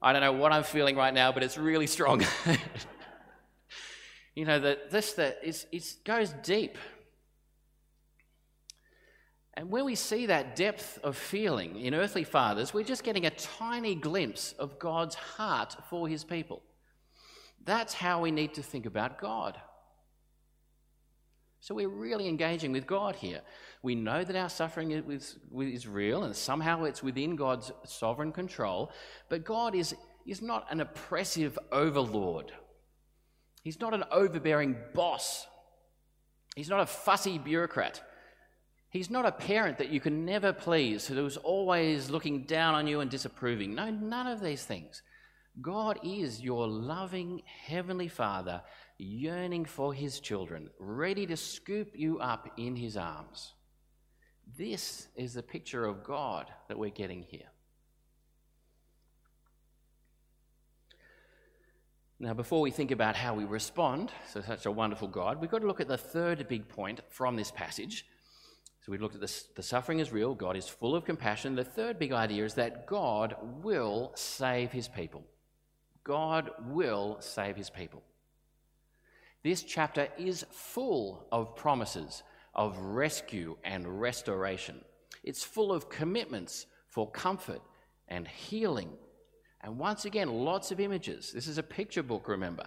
I 0.02 0.12
don't 0.12 0.22
know 0.22 0.32
what 0.32 0.52
I'm 0.52 0.64
feeling 0.64 0.96
right 0.96 1.14
now, 1.14 1.30
but 1.32 1.42
it's 1.42 1.56
really 1.56 1.86
strong. 1.86 2.24
you 4.34 4.44
know 4.44 4.58
that 4.58 4.90
this 4.90 5.12
that 5.14 5.38
it 5.42 5.94
goes 6.04 6.34
deep. 6.42 6.76
And 9.54 9.70
when 9.70 9.84
we 9.86 9.94
see 9.94 10.26
that 10.26 10.54
depth 10.54 10.98
of 11.02 11.16
feeling 11.16 11.80
in 11.80 11.94
earthly 11.94 12.24
fathers, 12.24 12.74
we're 12.74 12.84
just 12.84 13.04
getting 13.04 13.24
a 13.24 13.30
tiny 13.30 13.94
glimpse 13.94 14.52
of 14.58 14.78
God's 14.78 15.14
heart 15.14 15.76
for 15.88 16.06
his 16.08 16.24
people. 16.24 16.62
That's 17.66 17.92
how 17.92 18.22
we 18.22 18.30
need 18.30 18.54
to 18.54 18.62
think 18.62 18.86
about 18.86 19.20
God. 19.20 19.60
So 21.60 21.74
we're 21.74 21.88
really 21.88 22.28
engaging 22.28 22.70
with 22.70 22.86
God 22.86 23.16
here. 23.16 23.40
We 23.82 23.96
know 23.96 24.22
that 24.22 24.36
our 24.36 24.48
suffering 24.48 24.92
is, 24.92 25.36
is 25.58 25.88
real 25.88 26.22
and 26.22 26.34
somehow 26.34 26.84
it's 26.84 27.02
within 27.02 27.34
God's 27.34 27.72
sovereign 27.84 28.30
control, 28.30 28.92
but 29.28 29.44
God 29.44 29.74
is, 29.74 29.94
is 30.24 30.40
not 30.40 30.66
an 30.70 30.80
oppressive 30.80 31.58
overlord. 31.72 32.52
He's 33.64 33.80
not 33.80 33.94
an 33.94 34.04
overbearing 34.12 34.76
boss. 34.94 35.44
He's 36.54 36.68
not 36.68 36.80
a 36.80 36.86
fussy 36.86 37.36
bureaucrat. 37.36 38.00
He's 38.90 39.10
not 39.10 39.26
a 39.26 39.32
parent 39.32 39.78
that 39.78 39.90
you 39.90 39.98
can 39.98 40.24
never 40.24 40.52
please, 40.52 41.08
who's 41.08 41.36
always 41.36 42.08
looking 42.10 42.44
down 42.44 42.76
on 42.76 42.86
you 42.86 43.00
and 43.00 43.10
disapproving. 43.10 43.74
No, 43.74 43.90
none 43.90 44.28
of 44.28 44.40
these 44.40 44.64
things. 44.64 45.02
God 45.60 45.98
is 46.02 46.40
your 46.42 46.66
loving 46.68 47.42
Heavenly 47.46 48.08
Father, 48.08 48.62
yearning 48.98 49.64
for 49.64 49.94
His 49.94 50.20
children, 50.20 50.68
ready 50.78 51.26
to 51.26 51.36
scoop 51.36 51.92
you 51.94 52.18
up 52.18 52.50
in 52.56 52.76
His 52.76 52.96
arms. 52.96 53.54
This 54.58 55.08
is 55.16 55.34
the 55.34 55.42
picture 55.42 55.84
of 55.84 56.04
God 56.04 56.50
that 56.68 56.78
we're 56.78 56.90
getting 56.90 57.22
here. 57.22 57.50
Now, 62.18 62.32
before 62.32 62.60
we 62.60 62.70
think 62.70 62.90
about 62.90 63.16
how 63.16 63.34
we 63.34 63.44
respond 63.44 64.10
to 64.32 64.42
such 64.42 64.66
a 64.66 64.70
wonderful 64.70 65.08
God, 65.08 65.40
we've 65.40 65.50
got 65.50 65.60
to 65.60 65.66
look 65.66 65.80
at 65.80 65.88
the 65.88 65.98
third 65.98 66.48
big 66.48 66.68
point 66.68 67.00
from 67.10 67.36
this 67.36 67.50
passage, 67.50 68.06
so 68.86 68.92
we've 68.92 69.02
looked 69.02 69.16
at 69.16 69.20
this, 69.20 69.48
the 69.56 69.64
suffering 69.64 69.98
is 69.98 70.12
real, 70.12 70.32
God 70.32 70.56
is 70.56 70.68
full 70.68 70.94
of 70.94 71.04
compassion. 71.04 71.56
The 71.56 71.64
third 71.64 71.98
big 71.98 72.12
idea 72.12 72.44
is 72.44 72.54
that 72.54 72.86
God 72.86 73.34
will 73.42 74.12
save 74.14 74.70
his 74.70 74.86
people. 74.86 75.24
God 76.06 76.50
will 76.68 77.16
save 77.18 77.56
his 77.56 77.68
people. 77.68 78.00
This 79.42 79.64
chapter 79.64 80.06
is 80.16 80.46
full 80.52 81.26
of 81.32 81.56
promises 81.56 82.22
of 82.54 82.78
rescue 82.78 83.56
and 83.64 84.00
restoration. 84.00 84.80
It's 85.24 85.42
full 85.42 85.72
of 85.72 85.88
commitments 85.88 86.66
for 86.86 87.10
comfort 87.10 87.60
and 88.06 88.28
healing. 88.28 88.90
And 89.62 89.78
once 89.78 90.04
again, 90.04 90.30
lots 90.30 90.70
of 90.70 90.78
images. 90.78 91.32
This 91.32 91.48
is 91.48 91.58
a 91.58 91.62
picture 91.62 92.04
book, 92.04 92.28
remember 92.28 92.66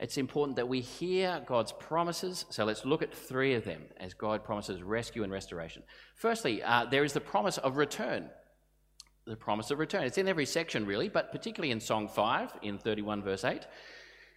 it's 0.00 0.16
important 0.16 0.56
that 0.56 0.66
we 0.66 0.80
hear 0.80 1.42
God's 1.46 1.72
promises. 1.72 2.46
So 2.48 2.64
let's 2.64 2.86
look 2.86 3.02
at 3.02 3.14
three 3.14 3.54
of 3.54 3.64
them 3.64 3.82
as 3.98 4.14
God 4.14 4.42
promises 4.42 4.82
rescue 4.82 5.24
and 5.24 5.32
restoration. 5.32 5.82
Firstly, 6.14 6.62
uh, 6.62 6.86
there 6.86 7.04
is 7.04 7.12
the 7.12 7.20
promise 7.20 7.58
of 7.58 7.76
return. 7.76 8.30
The 9.26 9.36
promise 9.36 9.70
of 9.70 9.78
return. 9.78 10.04
It's 10.04 10.18
in 10.18 10.28
every 10.28 10.46
section, 10.46 10.86
really, 10.86 11.08
but 11.08 11.30
particularly 11.30 11.70
in 11.70 11.80
Song 11.80 12.08
5, 12.08 12.52
in 12.62 12.78
31, 12.78 13.22
verse 13.22 13.44
8. 13.44 13.66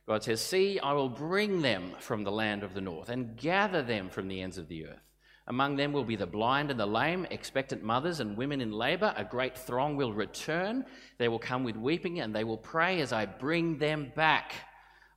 God 0.08 0.24
says, 0.24 0.42
See, 0.42 0.80
I 0.80 0.94
will 0.94 1.10
bring 1.10 1.62
them 1.62 1.94
from 2.00 2.24
the 2.24 2.32
land 2.32 2.64
of 2.64 2.74
the 2.74 2.82
north 2.82 3.10
and 3.10 3.38
gather 3.38 3.82
them 3.82 4.10
from 4.10 4.28
the 4.28 4.42
ends 4.42 4.58
of 4.58 4.68
the 4.68 4.86
earth. 4.88 5.00
Among 5.48 5.76
them 5.76 5.92
will 5.92 6.06
be 6.06 6.16
the 6.16 6.26
blind 6.26 6.72
and 6.72 6.80
the 6.80 6.86
lame, 6.86 7.26
expectant 7.30 7.84
mothers 7.84 8.20
and 8.20 8.38
women 8.38 8.62
in 8.62 8.72
labor. 8.72 9.14
A 9.18 9.26
great 9.26 9.58
throng 9.58 9.98
will 9.98 10.14
return. 10.14 10.86
They 11.18 11.28
will 11.28 11.40
come 11.40 11.64
with 11.64 11.76
weeping 11.76 12.20
and 12.22 12.34
they 12.34 12.44
will 12.44 12.58
pray 12.58 13.02
as 13.02 13.12
I 13.12 13.26
bring 13.26 13.78
them 13.78 14.12
back. 14.16 14.54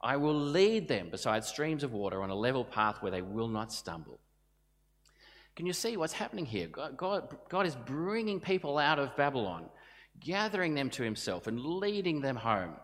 I 0.00 0.16
will 0.16 0.34
lead 0.34 0.88
them 0.88 1.10
beside 1.10 1.44
streams 1.44 1.84
of 1.84 1.92
water 1.92 2.22
on 2.22 2.30
a 2.30 2.34
level 2.34 2.64
path 2.64 3.02
where 3.02 3.12
they 3.12 3.22
will 3.22 3.48
not 3.48 3.72
stumble. 3.72 4.20
Can 5.56 5.64
you 5.64 5.72
see 5.72 5.96
what's 5.96 6.12
happening 6.12 6.44
here? 6.44 6.68
God, 6.68 6.96
God, 6.96 7.36
God, 7.48 7.66
is 7.66 7.74
bringing 7.74 8.40
people 8.40 8.78
out 8.78 8.98
of 8.98 9.16
Babylon, 9.16 9.64
gathering 10.20 10.74
them 10.74 10.90
to 10.90 11.02
himself, 11.02 11.46
and 11.46 11.58
leading 11.58 12.20
them 12.20 12.36
home. 12.36 12.74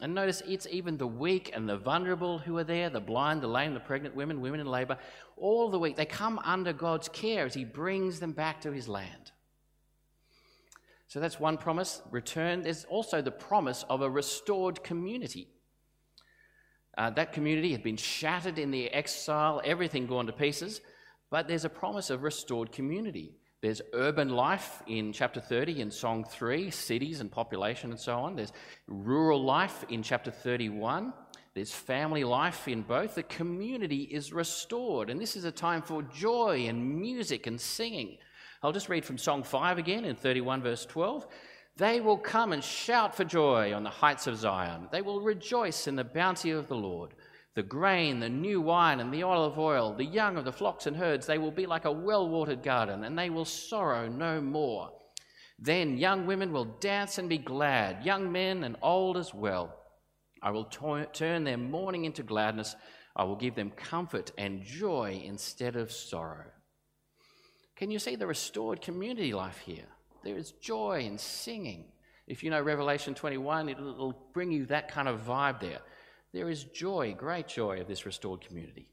And 0.00 0.14
notice 0.14 0.42
it's 0.46 0.66
even 0.70 0.96
the 0.96 1.06
weak 1.06 1.50
and 1.54 1.68
the 1.68 1.76
vulnerable 1.76 2.38
who 2.38 2.56
are 2.56 2.64
there 2.64 2.88
the 2.88 3.00
blind, 3.00 3.42
the 3.42 3.48
lame, 3.48 3.74
the 3.74 3.80
pregnant 3.80 4.14
women, 4.14 4.40
women 4.40 4.60
in 4.60 4.66
labor, 4.66 4.96
all 5.36 5.70
the 5.70 5.78
weak. 5.78 5.96
They 5.96 6.06
come 6.06 6.38
under 6.44 6.72
God's 6.72 7.08
care 7.08 7.44
as 7.44 7.54
he 7.54 7.64
brings 7.64 8.20
them 8.20 8.32
back 8.32 8.62
to 8.62 8.72
his 8.72 8.88
land. 8.88 9.32
So 11.08 11.20
that's 11.20 11.40
one 11.40 11.58
promise, 11.58 12.00
return. 12.10 12.62
There's 12.62 12.84
also 12.84 13.20
the 13.20 13.30
promise 13.30 13.84
of 13.90 14.02
a 14.02 14.10
restored 14.10 14.82
community. 14.84 15.48
Uh, 16.96 17.10
that 17.10 17.32
community 17.32 17.72
had 17.72 17.82
been 17.82 17.96
shattered 17.96 18.58
in 18.58 18.70
the 18.70 18.88
exile, 18.88 19.60
everything 19.64 20.06
gone 20.06 20.26
to 20.26 20.32
pieces, 20.32 20.80
but 21.30 21.48
there's 21.48 21.64
a 21.64 21.70
promise 21.70 22.10
of 22.10 22.22
restored 22.22 22.72
community. 22.72 23.36
There's 23.60 23.82
urban 23.92 24.28
life 24.28 24.82
in 24.86 25.12
chapter 25.12 25.40
30 25.40 25.80
in 25.80 25.90
Song 25.90 26.24
3, 26.24 26.70
cities 26.70 27.20
and 27.20 27.30
population 27.30 27.90
and 27.90 27.98
so 27.98 28.16
on. 28.16 28.36
There's 28.36 28.52
rural 28.86 29.42
life 29.42 29.84
in 29.88 30.02
chapter 30.02 30.30
31. 30.30 31.12
There's 31.54 31.72
family 31.72 32.22
life 32.22 32.68
in 32.68 32.82
both. 32.82 33.16
The 33.16 33.24
community 33.24 34.02
is 34.02 34.32
restored, 34.32 35.10
and 35.10 35.20
this 35.20 35.34
is 35.34 35.44
a 35.44 35.50
time 35.50 35.82
for 35.82 36.02
joy 36.02 36.66
and 36.68 37.00
music 37.00 37.48
and 37.48 37.60
singing. 37.60 38.18
I'll 38.62 38.72
just 38.72 38.88
read 38.88 39.04
from 39.04 39.18
Song 39.18 39.42
5 39.42 39.78
again 39.78 40.04
in 40.04 40.14
31, 40.14 40.62
verse 40.62 40.86
12. 40.86 41.26
They 41.76 42.00
will 42.00 42.18
come 42.18 42.52
and 42.52 42.62
shout 42.62 43.16
for 43.16 43.24
joy 43.24 43.72
on 43.72 43.82
the 43.82 43.90
heights 43.90 44.26
of 44.26 44.36
Zion. 44.36 44.88
They 44.90 45.02
will 45.02 45.20
rejoice 45.20 45.86
in 45.86 45.96
the 45.96 46.04
bounty 46.04 46.50
of 46.50 46.68
the 46.68 46.76
Lord. 46.76 47.14
The 47.58 47.64
grain, 47.64 48.20
the 48.20 48.28
new 48.28 48.60
wine, 48.60 49.00
and 49.00 49.12
the 49.12 49.24
olive 49.24 49.58
oil, 49.58 49.92
the 49.92 50.04
young 50.04 50.36
of 50.36 50.44
the 50.44 50.52
flocks 50.52 50.86
and 50.86 50.96
herds, 50.96 51.26
they 51.26 51.38
will 51.38 51.50
be 51.50 51.66
like 51.66 51.86
a 51.86 51.90
well 51.90 52.28
watered 52.28 52.62
garden, 52.62 53.02
and 53.02 53.18
they 53.18 53.30
will 53.30 53.44
sorrow 53.44 54.06
no 54.06 54.40
more. 54.40 54.92
Then 55.58 55.98
young 55.98 56.24
women 56.24 56.52
will 56.52 56.76
dance 56.78 57.18
and 57.18 57.28
be 57.28 57.38
glad, 57.38 58.04
young 58.04 58.30
men 58.30 58.62
and 58.62 58.76
old 58.80 59.16
as 59.16 59.34
well. 59.34 59.74
I 60.40 60.52
will 60.52 60.66
turn 60.66 61.42
their 61.42 61.56
mourning 61.56 62.04
into 62.04 62.22
gladness. 62.22 62.76
I 63.16 63.24
will 63.24 63.34
give 63.34 63.56
them 63.56 63.72
comfort 63.72 64.30
and 64.38 64.62
joy 64.62 65.20
instead 65.24 65.74
of 65.74 65.90
sorrow. 65.90 66.46
Can 67.74 67.90
you 67.90 67.98
see 67.98 68.14
the 68.14 68.28
restored 68.28 68.80
community 68.80 69.32
life 69.32 69.58
here? 69.66 69.88
There 70.22 70.36
is 70.36 70.52
joy 70.52 71.06
and 71.08 71.18
singing. 71.18 71.86
If 72.28 72.44
you 72.44 72.50
know 72.50 72.62
Revelation 72.62 73.16
21, 73.16 73.68
it'll 73.68 74.28
bring 74.32 74.52
you 74.52 74.66
that 74.66 74.92
kind 74.92 75.08
of 75.08 75.22
vibe 75.22 75.58
there. 75.58 75.80
There 76.32 76.48
is 76.48 76.64
joy, 76.64 77.14
great 77.16 77.48
joy 77.48 77.80
of 77.80 77.88
this 77.88 78.06
restored 78.06 78.40
community. 78.40 78.88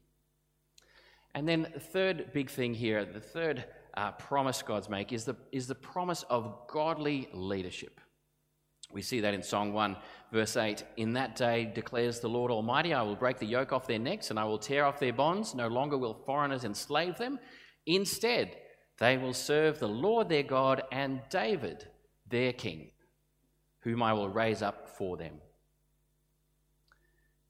And 1.34 1.46
then 1.46 1.68
the 1.74 1.80
third 1.80 2.32
big 2.32 2.48
thing 2.48 2.72
here, 2.72 3.04
the 3.04 3.20
third 3.20 3.64
uh, 3.94 4.12
promise 4.12 4.62
God's 4.62 4.88
make 4.88 5.12
is 5.12 5.24
the, 5.24 5.36
is 5.52 5.66
the 5.66 5.74
promise 5.74 6.24
of 6.30 6.66
godly 6.68 7.28
leadership. 7.34 8.00
We 8.92 9.02
see 9.02 9.20
that 9.20 9.34
in 9.34 9.42
Song 9.42 9.72
1, 9.72 9.96
verse 10.32 10.56
8. 10.56 10.84
In 10.96 11.12
that 11.14 11.36
day 11.36 11.70
declares 11.74 12.20
the 12.20 12.28
Lord 12.28 12.50
Almighty, 12.50 12.94
I 12.94 13.02
will 13.02 13.16
break 13.16 13.38
the 13.38 13.46
yoke 13.46 13.72
off 13.72 13.86
their 13.86 13.98
necks 13.98 14.30
and 14.30 14.38
I 14.38 14.44
will 14.44 14.58
tear 14.58 14.84
off 14.84 15.00
their 15.00 15.12
bonds. 15.12 15.54
No 15.54 15.68
longer 15.68 15.98
will 15.98 16.14
foreigners 16.14 16.64
enslave 16.64 17.18
them. 17.18 17.38
Instead, 17.84 18.56
they 18.98 19.18
will 19.18 19.34
serve 19.34 19.78
the 19.78 19.88
Lord 19.88 20.28
their 20.28 20.42
God 20.42 20.84
and 20.92 21.20
David, 21.28 21.86
their 22.28 22.52
king, 22.52 22.92
whom 23.80 24.02
I 24.02 24.12
will 24.12 24.28
raise 24.28 24.62
up 24.62 24.88
for 24.96 25.16
them. 25.16 25.34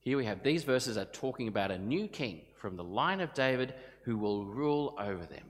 Here 0.07 0.17
we 0.17 0.27
have 0.27 0.45
these 0.45 0.63
verses 0.63 0.97
are 0.97 1.05
talking 1.07 1.49
about 1.49 1.73
a 1.73 1.79
new 1.79 2.07
king 2.07 2.43
from 2.61 2.77
the 2.77 2.85
line 2.85 3.21
of 3.21 3.35
David 3.35 3.75
who 4.05 4.17
will 4.17 4.45
rule 4.45 4.95
over 5.01 5.27
them. 5.27 5.43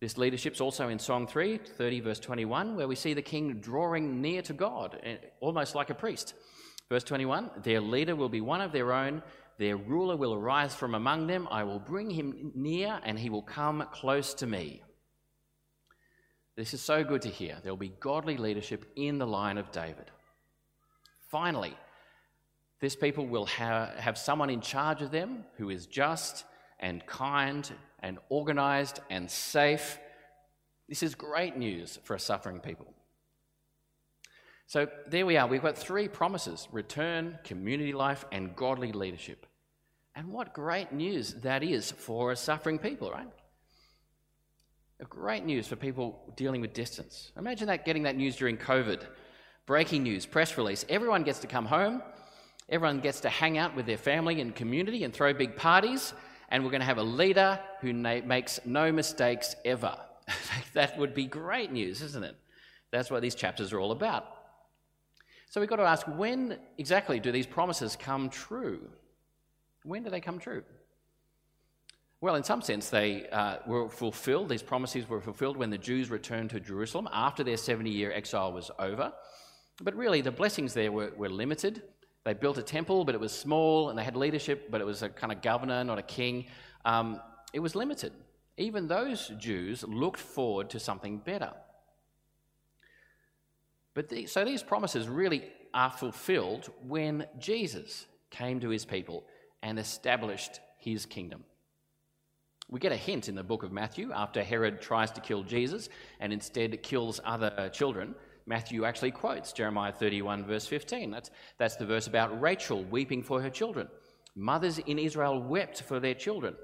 This 0.00 0.16
leadership's 0.16 0.60
also 0.60 0.88
in 0.88 1.00
Song 1.00 1.26
3, 1.26 1.58
30, 1.58 1.98
verse 1.98 2.20
21, 2.20 2.76
where 2.76 2.86
we 2.86 2.94
see 2.94 3.14
the 3.14 3.20
king 3.20 3.54
drawing 3.54 4.22
near 4.22 4.42
to 4.42 4.52
God, 4.52 4.96
eh, 5.02 5.16
almost 5.40 5.74
like 5.74 5.90
a 5.90 5.94
priest. 5.94 6.34
Verse 6.88 7.02
21 7.02 7.50
Their 7.64 7.80
leader 7.80 8.14
will 8.14 8.28
be 8.28 8.40
one 8.40 8.60
of 8.60 8.70
their 8.70 8.92
own, 8.92 9.24
their 9.58 9.76
ruler 9.76 10.16
will 10.16 10.34
arise 10.34 10.72
from 10.72 10.94
among 10.94 11.26
them. 11.26 11.48
I 11.50 11.64
will 11.64 11.80
bring 11.80 12.10
him 12.10 12.52
near, 12.54 13.00
and 13.02 13.18
he 13.18 13.28
will 13.28 13.42
come 13.42 13.88
close 13.90 14.34
to 14.34 14.46
me. 14.46 14.82
This 16.56 16.74
is 16.74 16.80
so 16.80 17.02
good 17.02 17.22
to 17.22 17.28
hear. 17.28 17.58
There 17.60 17.72
will 17.72 17.76
be 17.76 17.92
godly 17.98 18.36
leadership 18.36 18.84
in 18.94 19.18
the 19.18 19.26
line 19.26 19.58
of 19.58 19.72
David. 19.72 20.12
Finally, 21.28 21.76
this 22.80 22.94
people 22.94 23.26
will 23.26 23.46
have, 23.46 23.94
have 23.94 24.18
someone 24.18 24.50
in 24.50 24.60
charge 24.60 25.02
of 25.02 25.10
them 25.10 25.44
who 25.56 25.70
is 25.70 25.86
just 25.86 26.44
and 26.78 27.04
kind 27.06 27.70
and 28.00 28.18
organized 28.28 29.00
and 29.10 29.30
safe. 29.30 29.98
This 30.88 31.02
is 31.02 31.14
great 31.14 31.56
news 31.56 31.98
for 32.04 32.14
a 32.14 32.20
suffering 32.20 32.60
people. 32.60 32.86
So 34.66 34.86
there 35.06 35.26
we 35.26 35.36
are. 35.36 35.46
We've 35.46 35.62
got 35.62 35.76
three 35.76 36.08
promises 36.08 36.68
return, 36.70 37.38
community 37.42 37.92
life, 37.92 38.24
and 38.30 38.54
godly 38.54 38.92
leadership. 38.92 39.46
And 40.14 40.28
what 40.28 40.52
great 40.52 40.92
news 40.92 41.34
that 41.42 41.62
is 41.62 41.90
for 41.90 42.32
a 42.32 42.36
suffering 42.36 42.78
people, 42.78 43.10
right? 43.10 43.28
Great 45.08 45.44
news 45.44 45.66
for 45.68 45.76
people 45.76 46.32
dealing 46.36 46.60
with 46.60 46.72
distance. 46.72 47.32
Imagine 47.38 47.68
that 47.68 47.84
getting 47.84 48.02
that 48.02 48.16
news 48.16 48.36
during 48.36 48.56
COVID. 48.56 49.02
Breaking 49.64 50.02
news, 50.02 50.26
press 50.26 50.58
release. 50.58 50.84
Everyone 50.88 51.22
gets 51.22 51.38
to 51.40 51.46
come 51.46 51.66
home. 51.66 52.02
Everyone 52.68 53.00
gets 53.00 53.20
to 53.20 53.28
hang 53.28 53.58
out 53.58 53.74
with 53.74 53.86
their 53.86 53.96
family 53.96 54.40
and 54.40 54.54
community 54.54 55.04
and 55.04 55.12
throw 55.12 55.32
big 55.32 55.56
parties 55.56 56.12
and 56.48 56.64
we're 56.64 56.70
going 56.70 56.80
to 56.80 56.86
have 56.86 56.98
a 56.98 57.02
leader 57.02 57.60
who 57.80 57.92
na- 57.92 58.20
makes 58.24 58.60
no 58.64 58.90
mistakes 58.90 59.54
ever. 59.64 59.96
that 60.74 60.98
would 60.98 61.14
be 61.14 61.26
great 61.26 61.72
news, 61.72 62.02
isn't 62.02 62.24
it? 62.24 62.36
That's 62.90 63.10
what 63.10 63.22
these 63.22 63.34
chapters 63.34 63.72
are 63.72 63.80
all 63.80 63.92
about. 63.92 64.26
So 65.50 65.60
we've 65.60 65.68
got 65.68 65.76
to 65.76 65.82
ask 65.82 66.06
when 66.06 66.58
exactly 66.78 67.20
do 67.20 67.32
these 67.32 67.46
promises 67.46 67.96
come 67.96 68.28
true? 68.28 68.88
When 69.82 70.02
do 70.02 70.10
they 70.10 70.20
come 70.20 70.38
true? 70.38 70.62
Well, 72.20 72.34
in 72.34 72.42
some 72.42 72.62
sense, 72.62 72.90
they 72.90 73.28
uh, 73.28 73.58
were 73.66 73.88
fulfilled. 73.88 74.48
These 74.48 74.62
promises 74.62 75.08
were 75.08 75.20
fulfilled 75.20 75.56
when 75.56 75.70
the 75.70 75.78
Jews 75.78 76.10
returned 76.10 76.50
to 76.50 76.60
Jerusalem 76.60 77.08
after 77.12 77.44
their 77.44 77.56
70 77.56 77.90
year 77.90 78.12
exile 78.12 78.52
was 78.52 78.70
over. 78.78 79.12
But 79.80 79.94
really, 79.94 80.20
the 80.20 80.32
blessings 80.32 80.74
there 80.74 80.90
were, 80.90 81.12
were 81.16 81.28
limited. 81.28 81.82
They 82.24 82.34
built 82.34 82.58
a 82.58 82.62
temple, 82.62 83.04
but 83.04 83.14
it 83.14 83.20
was 83.20 83.32
small, 83.32 83.90
and 83.90 83.98
they 83.98 84.04
had 84.04 84.16
leadership, 84.16 84.70
but 84.70 84.80
it 84.80 84.84
was 84.84 85.02
a 85.02 85.08
kind 85.08 85.32
of 85.32 85.40
governor, 85.40 85.82
not 85.84 85.98
a 85.98 86.02
king. 86.02 86.46
Um, 86.84 87.20
it 87.52 87.60
was 87.60 87.74
limited. 87.74 88.12
Even 88.56 88.88
those 88.88 89.32
Jews 89.38 89.84
looked 89.84 90.20
forward 90.20 90.70
to 90.70 90.80
something 90.80 91.18
better. 91.18 91.52
But 93.94 94.08
the, 94.08 94.26
so 94.26 94.44
these 94.44 94.62
promises 94.62 95.08
really 95.08 95.44
are 95.72 95.90
fulfilled 95.90 96.70
when 96.86 97.26
Jesus 97.38 98.06
came 98.30 98.60
to 98.60 98.68
his 98.68 98.84
people 98.84 99.24
and 99.62 99.78
established 99.78 100.60
his 100.78 101.06
kingdom. 101.06 101.44
We 102.70 102.80
get 102.80 102.92
a 102.92 102.96
hint 102.96 103.28
in 103.28 103.34
the 103.34 103.42
book 103.42 103.62
of 103.62 103.72
Matthew 103.72 104.12
after 104.12 104.42
Herod 104.42 104.82
tries 104.82 105.10
to 105.12 105.20
kill 105.20 105.42
Jesus 105.42 105.88
and 106.20 106.32
instead 106.32 106.82
kills 106.82 107.18
other 107.24 107.70
children. 107.72 108.14
Matthew 108.48 108.86
actually 108.86 109.10
quotes 109.10 109.52
Jeremiah 109.52 109.92
31, 109.92 110.46
verse 110.46 110.66
15. 110.66 111.10
That's, 111.10 111.30
that's 111.58 111.76
the 111.76 111.84
verse 111.84 112.06
about 112.06 112.40
Rachel 112.40 112.82
weeping 112.82 113.22
for 113.22 113.42
her 113.42 113.50
children. 113.50 113.88
Mothers 114.34 114.78
in 114.78 114.98
Israel 114.98 115.42
wept 115.42 115.82
for 115.82 116.00
their 116.00 116.14
children. 116.14 116.56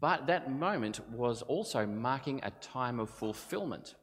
But 0.00 0.26
that 0.26 0.50
moment 0.50 0.98
was 1.12 1.42
also 1.42 1.86
marking 1.86 2.40
a 2.42 2.50
time 2.50 2.98
of 2.98 3.10
fulfillment. 3.10 3.94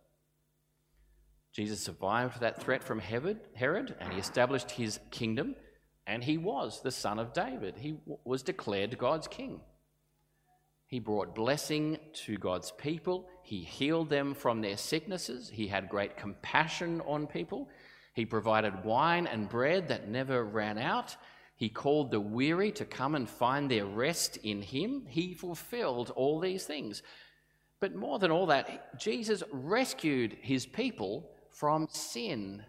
Jesus 1.53 1.81
survived 1.81 2.39
that 2.39 2.61
threat 2.61 2.81
from 2.81 2.99
Herod 2.99 3.95
and 3.99 4.13
he 4.13 4.19
established 4.19 4.71
his 4.71 5.01
kingdom, 5.11 5.55
and 6.07 6.23
he 6.23 6.37
was 6.37 6.81
the 6.81 6.91
son 6.91 7.19
of 7.19 7.33
David. 7.33 7.75
He 7.77 7.97
was 8.23 8.41
declared 8.41 8.97
God's 8.97 9.27
king. 9.27 9.59
He 10.89 10.97
brought 10.97 11.35
blessing 11.35 11.99
to 12.25 12.37
God's 12.37 12.71
people. 12.71 13.29
He 13.43 13.59
healed 13.59 14.09
them 14.09 14.33
from 14.33 14.59
their 14.59 14.75
sicknesses. 14.75 15.47
He 15.47 15.67
had 15.67 15.87
great 15.87 16.17
compassion 16.17 16.99
on 17.01 17.27
people. 17.27 17.69
He 18.15 18.25
provided 18.25 18.83
wine 18.83 19.27
and 19.27 19.47
bread 19.47 19.89
that 19.89 20.09
never 20.09 20.43
ran 20.43 20.79
out. 20.79 21.15
He 21.55 21.69
called 21.69 22.09
the 22.09 22.19
weary 22.19 22.71
to 22.71 22.85
come 22.85 23.13
and 23.13 23.29
find 23.29 23.69
their 23.69 23.85
rest 23.85 24.37
in 24.37 24.63
Him. 24.63 25.05
He 25.07 25.35
fulfilled 25.35 26.11
all 26.15 26.39
these 26.39 26.65
things. 26.65 27.03
But 27.79 27.93
more 27.93 28.17
than 28.17 28.31
all 28.31 28.47
that, 28.47 28.99
Jesus 28.99 29.43
rescued 29.51 30.37
His 30.41 30.65
people 30.65 31.29
from 31.51 31.87
sin 31.91 32.63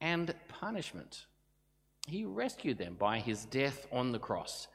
and 0.00 0.32
punishment. 0.46 1.26
He 2.06 2.24
rescued 2.24 2.78
them 2.78 2.94
by 2.94 3.18
His 3.18 3.46
death 3.46 3.88
on 3.90 4.12
the 4.12 4.20
cross. 4.20 4.68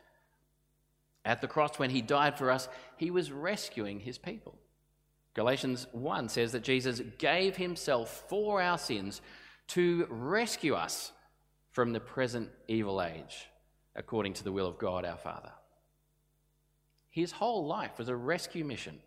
At 1.25 1.41
the 1.41 1.47
cross, 1.47 1.77
when 1.77 1.89
He 1.89 2.01
died 2.01 2.38
for 2.38 2.49
us, 2.49 2.69
He 2.97 3.12
was 3.12 3.32
rescuing 3.32 3.99
His 3.99 4.17
people. 4.17 4.58
Galatians 5.39 5.88
1 5.91 6.29
says 6.29 6.51
that 6.51 6.63
Jesus 6.63 7.01
gave 7.17 7.55
himself 7.55 8.25
for 8.27 8.62
our 8.62 8.77
sins 8.77 9.21
to 9.67 10.08
rescue 10.10 10.73
us 10.73 11.12
from 11.71 11.93
the 11.93 11.99
present 11.99 12.49
evil 12.67 13.01
age, 13.01 13.47
according 13.95 14.34
to 14.34 14.43
the 14.43 14.51
will 14.51 14.67
of 14.67 14.79
God 14.79 15.05
our 15.05 15.17
Father. 15.17 15.51
His 17.10 17.32
whole 17.32 17.67
life 17.67 17.97
was 17.97 18.10
a 18.10 18.15
rescue 18.15 18.65
mission. 18.65 18.99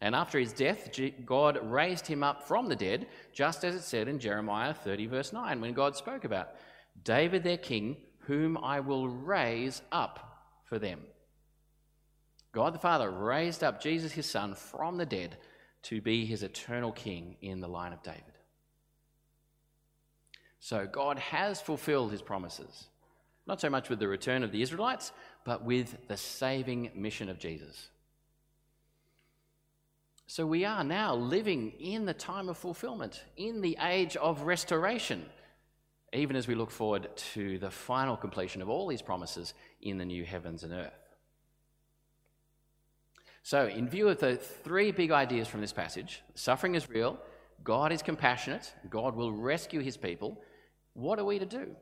And 0.00 0.14
after 0.14 0.38
his 0.38 0.52
death, 0.52 0.90
God 1.24 1.58
raised 1.62 2.06
him 2.06 2.22
up 2.22 2.46
from 2.46 2.68
the 2.68 2.76
dead, 2.76 3.06
just 3.32 3.64
as 3.64 3.74
it 3.74 3.82
said 3.82 4.08
in 4.08 4.18
Jeremiah 4.18 4.74
30, 4.74 5.06
verse 5.06 5.32
9, 5.32 5.60
when 5.60 5.72
God 5.72 5.96
spoke 5.96 6.24
about 6.24 6.50
David 7.02 7.44
their 7.44 7.56
king, 7.56 7.96
whom 8.18 8.58
I 8.58 8.80
will 8.80 9.08
raise 9.08 9.80
up 9.90 10.33
for 10.74 10.80
them. 10.80 10.98
God 12.50 12.74
the 12.74 12.80
Father 12.80 13.08
raised 13.08 13.62
up 13.62 13.80
Jesus, 13.80 14.10
his 14.10 14.28
son, 14.28 14.56
from 14.56 14.96
the 14.96 15.06
dead 15.06 15.36
to 15.84 16.00
be 16.00 16.26
his 16.26 16.42
eternal 16.42 16.90
king 16.90 17.36
in 17.40 17.60
the 17.60 17.68
line 17.68 17.92
of 17.92 18.02
David. 18.02 18.22
So 20.58 20.84
God 20.90 21.20
has 21.20 21.60
fulfilled 21.60 22.10
his 22.10 22.22
promises, 22.22 22.88
not 23.46 23.60
so 23.60 23.70
much 23.70 23.88
with 23.88 24.00
the 24.00 24.08
return 24.08 24.42
of 24.42 24.50
the 24.50 24.62
Israelites, 24.62 25.12
but 25.44 25.62
with 25.62 26.08
the 26.08 26.16
saving 26.16 26.90
mission 26.96 27.28
of 27.28 27.38
Jesus. 27.38 27.90
So 30.26 30.44
we 30.44 30.64
are 30.64 30.82
now 30.82 31.14
living 31.14 31.70
in 31.78 32.04
the 32.04 32.14
time 32.14 32.48
of 32.48 32.58
fulfillment, 32.58 33.22
in 33.36 33.60
the 33.60 33.78
age 33.80 34.16
of 34.16 34.42
restoration, 34.42 35.24
even 36.14 36.36
as 36.36 36.46
we 36.46 36.54
look 36.54 36.70
forward 36.70 37.08
to 37.16 37.58
the 37.58 37.70
final 37.70 38.16
completion 38.16 38.62
of 38.62 38.68
all 38.68 38.86
these 38.86 39.02
promises 39.02 39.54
in 39.82 39.98
the 39.98 40.04
new 40.04 40.24
heavens 40.24 40.62
and 40.62 40.72
earth. 40.72 40.92
So, 43.42 43.66
in 43.66 43.88
view 43.88 44.08
of 44.08 44.18
the 44.18 44.36
three 44.36 44.90
big 44.90 45.10
ideas 45.10 45.48
from 45.48 45.60
this 45.60 45.72
passage 45.72 46.22
suffering 46.34 46.74
is 46.74 46.88
real, 46.88 47.18
God 47.62 47.92
is 47.92 48.02
compassionate, 48.02 48.72
God 48.88 49.14
will 49.14 49.32
rescue 49.32 49.80
his 49.80 49.96
people. 49.96 50.40
What 50.94 51.18
are 51.18 51.24
we 51.24 51.38
to 51.38 51.46
do? 51.46 51.76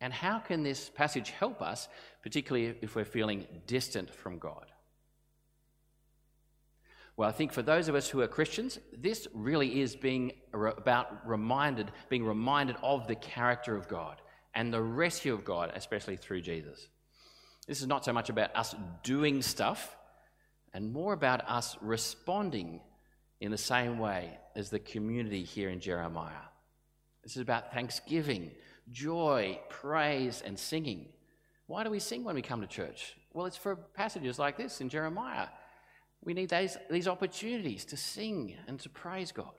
And 0.00 0.12
how 0.12 0.38
can 0.38 0.62
this 0.62 0.90
passage 0.90 1.30
help 1.30 1.62
us, 1.62 1.88
particularly 2.22 2.76
if 2.82 2.94
we're 2.94 3.04
feeling 3.04 3.46
distant 3.66 4.14
from 4.14 4.38
God? 4.38 4.66
Well, 7.16 7.28
I 7.28 7.32
think 7.32 7.52
for 7.52 7.62
those 7.62 7.88
of 7.88 7.94
us 7.94 8.08
who 8.08 8.20
are 8.20 8.28
Christians, 8.28 8.78
this 8.92 9.26
really 9.32 9.80
is 9.80 9.96
being 9.96 10.32
about 10.52 11.26
reminded, 11.26 11.90
being 12.10 12.24
reminded 12.24 12.76
of 12.82 13.06
the 13.06 13.14
character 13.14 13.74
of 13.74 13.88
God 13.88 14.20
and 14.54 14.72
the 14.72 14.82
rescue 14.82 15.32
of 15.32 15.44
God, 15.44 15.72
especially 15.74 16.16
through 16.16 16.42
Jesus. 16.42 16.88
This 17.66 17.80
is 17.80 17.86
not 17.86 18.04
so 18.04 18.12
much 18.12 18.28
about 18.28 18.54
us 18.54 18.74
doing 19.02 19.40
stuff 19.40 19.96
and 20.74 20.92
more 20.92 21.14
about 21.14 21.48
us 21.48 21.76
responding 21.80 22.80
in 23.40 23.50
the 23.50 23.58
same 23.58 23.98
way 23.98 24.38
as 24.54 24.68
the 24.68 24.78
community 24.78 25.42
here 25.42 25.70
in 25.70 25.80
Jeremiah. 25.80 26.32
This 27.22 27.36
is 27.36 27.42
about 27.42 27.72
thanksgiving, 27.72 28.50
joy, 28.92 29.58
praise, 29.68 30.42
and 30.44 30.58
singing. 30.58 31.08
Why 31.66 31.82
do 31.82 31.90
we 31.90 31.98
sing 31.98 32.24
when 32.24 32.34
we 32.34 32.42
come 32.42 32.60
to 32.60 32.66
church? 32.66 33.16
Well, 33.32 33.46
it's 33.46 33.56
for 33.56 33.74
passages 33.74 34.38
like 34.38 34.56
this 34.56 34.80
in 34.80 34.88
Jeremiah. 34.88 35.48
We 36.24 36.34
need 36.34 36.50
these, 36.50 36.76
these 36.90 37.08
opportunities 37.08 37.84
to 37.86 37.96
sing 37.96 38.56
and 38.66 38.80
to 38.80 38.88
praise 38.88 39.32
God. 39.32 39.54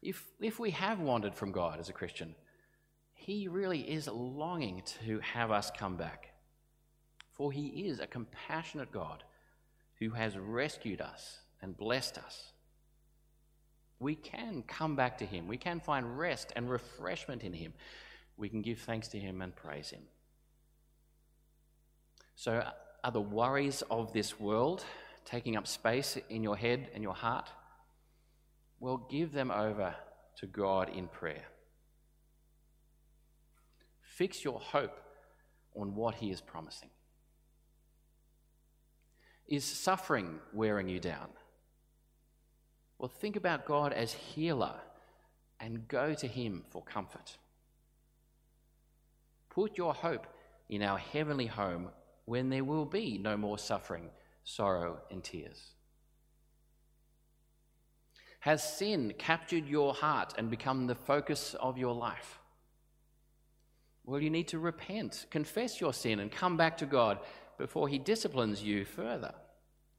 If, 0.00 0.24
if 0.40 0.58
we 0.58 0.70
have 0.72 1.00
wandered 1.00 1.34
from 1.34 1.52
God 1.52 1.78
as 1.78 1.88
a 1.88 1.92
Christian, 1.92 2.34
He 3.14 3.48
really 3.48 3.80
is 3.80 4.08
longing 4.08 4.82
to 5.04 5.20
have 5.20 5.50
us 5.50 5.70
come 5.76 5.96
back. 5.96 6.32
For 7.30 7.52
He 7.52 7.86
is 7.86 8.00
a 8.00 8.06
compassionate 8.06 8.92
God 8.92 9.24
who 9.98 10.10
has 10.10 10.36
rescued 10.36 11.00
us 11.00 11.38
and 11.62 11.76
blessed 11.76 12.18
us. 12.18 12.52
We 14.00 14.16
can 14.16 14.64
come 14.66 14.96
back 14.96 15.18
to 15.18 15.26
Him. 15.26 15.46
We 15.46 15.56
can 15.56 15.78
find 15.78 16.18
rest 16.18 16.52
and 16.56 16.68
refreshment 16.68 17.42
in 17.42 17.52
Him. 17.52 17.72
We 18.36 18.48
can 18.48 18.62
give 18.62 18.80
thanks 18.80 19.06
to 19.08 19.18
Him 19.18 19.40
and 19.40 19.54
praise 19.54 19.90
Him. 19.90 20.02
So, 22.34 22.64
are 23.04 23.10
the 23.10 23.20
worries 23.20 23.82
of 23.90 24.12
this 24.12 24.38
world 24.38 24.84
taking 25.24 25.56
up 25.56 25.66
space 25.66 26.18
in 26.28 26.42
your 26.42 26.56
head 26.56 26.88
and 26.94 27.02
your 27.02 27.14
heart? 27.14 27.48
Well, 28.80 29.06
give 29.10 29.32
them 29.32 29.50
over 29.50 29.94
to 30.38 30.46
God 30.46 30.88
in 30.88 31.08
prayer. 31.08 31.44
Fix 34.02 34.44
your 34.44 34.60
hope 34.60 34.98
on 35.74 35.94
what 35.94 36.16
He 36.16 36.30
is 36.30 36.40
promising. 36.40 36.90
Is 39.48 39.64
suffering 39.64 40.38
wearing 40.52 40.88
you 40.88 41.00
down? 41.00 41.28
Well, 42.98 43.08
think 43.08 43.36
about 43.36 43.66
God 43.66 43.92
as 43.92 44.12
healer 44.12 44.74
and 45.58 45.88
go 45.88 46.14
to 46.14 46.26
Him 46.26 46.64
for 46.70 46.82
comfort. 46.82 47.36
Put 49.50 49.76
your 49.76 49.92
hope 49.92 50.26
in 50.68 50.82
our 50.82 50.98
heavenly 50.98 51.46
home 51.46 51.88
when 52.32 52.48
there 52.48 52.64
will 52.64 52.86
be 52.86 53.18
no 53.18 53.36
more 53.36 53.58
suffering, 53.58 54.08
sorrow, 54.42 54.98
and 55.10 55.22
tears? 55.22 55.74
Has 58.40 58.62
sin 58.78 59.12
captured 59.18 59.68
your 59.68 59.92
heart 59.92 60.32
and 60.38 60.48
become 60.48 60.86
the 60.86 60.94
focus 60.94 61.54
of 61.60 61.76
your 61.76 61.94
life? 61.94 62.38
Well, 64.06 64.18
you 64.18 64.30
need 64.30 64.48
to 64.48 64.58
repent, 64.58 65.26
confess 65.28 65.78
your 65.78 65.92
sin, 65.92 66.20
and 66.20 66.32
come 66.32 66.56
back 66.56 66.78
to 66.78 66.86
God 66.86 67.18
before 67.58 67.86
He 67.86 67.98
disciplines 67.98 68.62
you 68.62 68.86
further. 68.86 69.34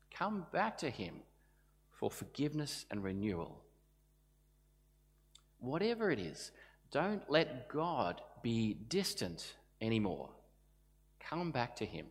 Come 0.09 0.47
back 0.51 0.79
to 0.79 0.89
Him 0.89 1.17
for 1.91 2.09
forgiveness 2.09 2.87
and 2.89 3.03
renewal. 3.03 3.61
Whatever 5.59 6.09
it 6.09 6.17
is, 6.17 6.51
don't 6.89 7.29
let 7.29 7.69
God 7.69 8.21
be 8.41 8.73
distant 8.73 9.53
anymore. 9.79 10.31
Come 11.19 11.51
back 11.51 11.75
to 11.75 11.85
Him. 11.85 12.07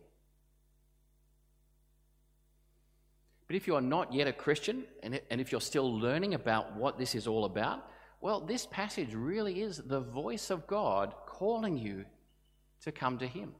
But 3.53 3.57
if 3.57 3.67
you 3.67 3.75
are 3.75 3.81
not 3.81 4.11
yet 4.11 4.25
a 4.25 4.33
Christian, 4.33 4.83
and 5.03 5.19
if 5.29 5.51
you're 5.51 5.61
still 5.61 5.99
learning 5.99 6.33
about 6.33 6.75
what 6.75 6.97
this 6.97 7.13
is 7.13 7.27
all 7.27 7.45
about, 7.45 7.87
well, 8.19 8.39
this 8.39 8.65
passage 8.65 9.13
really 9.13 9.61
is 9.61 9.77
the 9.77 9.99
voice 9.99 10.49
of 10.49 10.65
God 10.65 11.13
calling 11.27 11.77
you 11.77 12.05
to 12.81 12.91
come 12.91 13.19
to 13.19 13.27
Him. 13.27 13.53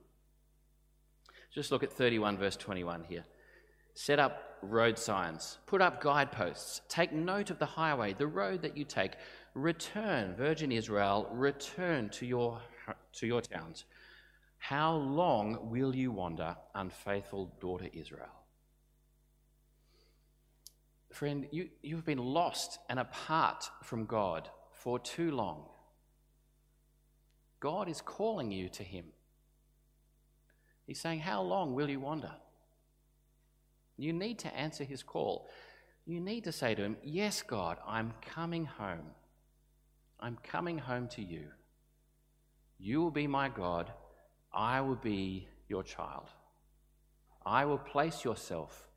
Just 1.54 1.72
look 1.72 1.84
at 1.84 1.94
31, 1.94 2.40
verse 2.40 2.56
21 2.56 3.04
here. 3.04 3.24
Set 3.94 4.18
up 4.18 4.58
road 4.64 4.98
signs, 4.98 5.60
put 5.68 5.80
up 5.80 6.02
guideposts, 6.02 6.82
take 6.90 7.14
note 7.14 7.52
of 7.52 7.60
the 7.60 7.68
highway, 7.68 8.14
the 8.14 8.26
road 8.26 8.64
that 8.64 8.76
you 8.76 8.86
take. 8.86 9.12
Return, 9.54 10.34
Virgin 10.34 10.72
Israel, 10.72 11.30
return 11.32 12.10
to 12.10 12.26
your, 12.26 12.60
to 13.12 13.28
your 13.28 13.42
towns. 13.42 13.86
How 14.58 14.96
long 14.96 15.70
will 15.70 15.96
you 15.96 16.12
wander, 16.12 16.58
unfaithful 16.74 17.54
daughter 17.62 17.90
Israel? 17.94 18.43
Friend, 21.14 21.46
you, 21.52 21.70
you've 21.84 22.06
been 22.06 22.18
lost 22.18 22.80
and 22.90 23.00
apart 23.00 23.70
from 23.84 24.06
God 24.06 24.50
for 24.72 24.98
too 24.98 25.30
long. 25.30 25.66
God 27.60 27.88
is 27.88 28.02
calling 28.02 28.52
you 28.52 28.68
to 28.70 28.84
Him. 28.84 29.06
He's 30.88 31.00
saying, 31.00 31.20
How 31.20 31.44
long 31.44 31.76
will 31.76 31.88
you 31.88 32.00
wander? 32.00 32.32
You 33.96 34.12
need 34.12 34.40
to 34.40 34.58
answer 34.58 34.84
His 34.84 35.04
call. 35.04 35.48
You 36.08 36.20
need 36.20 36.46
to 36.46 36.52
say 36.52 36.74
to 36.74 36.82
Him, 36.82 36.98
Yes, 37.04 37.44
God, 37.44 37.78
I'm 37.88 38.16
coming 38.22 38.66
home. 38.66 39.12
I'm 40.20 40.40
coming 40.42 40.80
home 40.80 41.08
to 41.10 41.22
you. 41.22 41.46
You 42.80 43.04
will 43.04 43.12
be 43.12 43.28
my 43.28 43.50
God. 43.50 43.92
I 44.52 44.82
will 44.82 44.96
be 44.96 45.48
your 45.68 45.84
child. 45.84 46.30
I 47.46 47.66
will 47.66 47.78
place 47.78 48.24
yourself, 48.24 48.90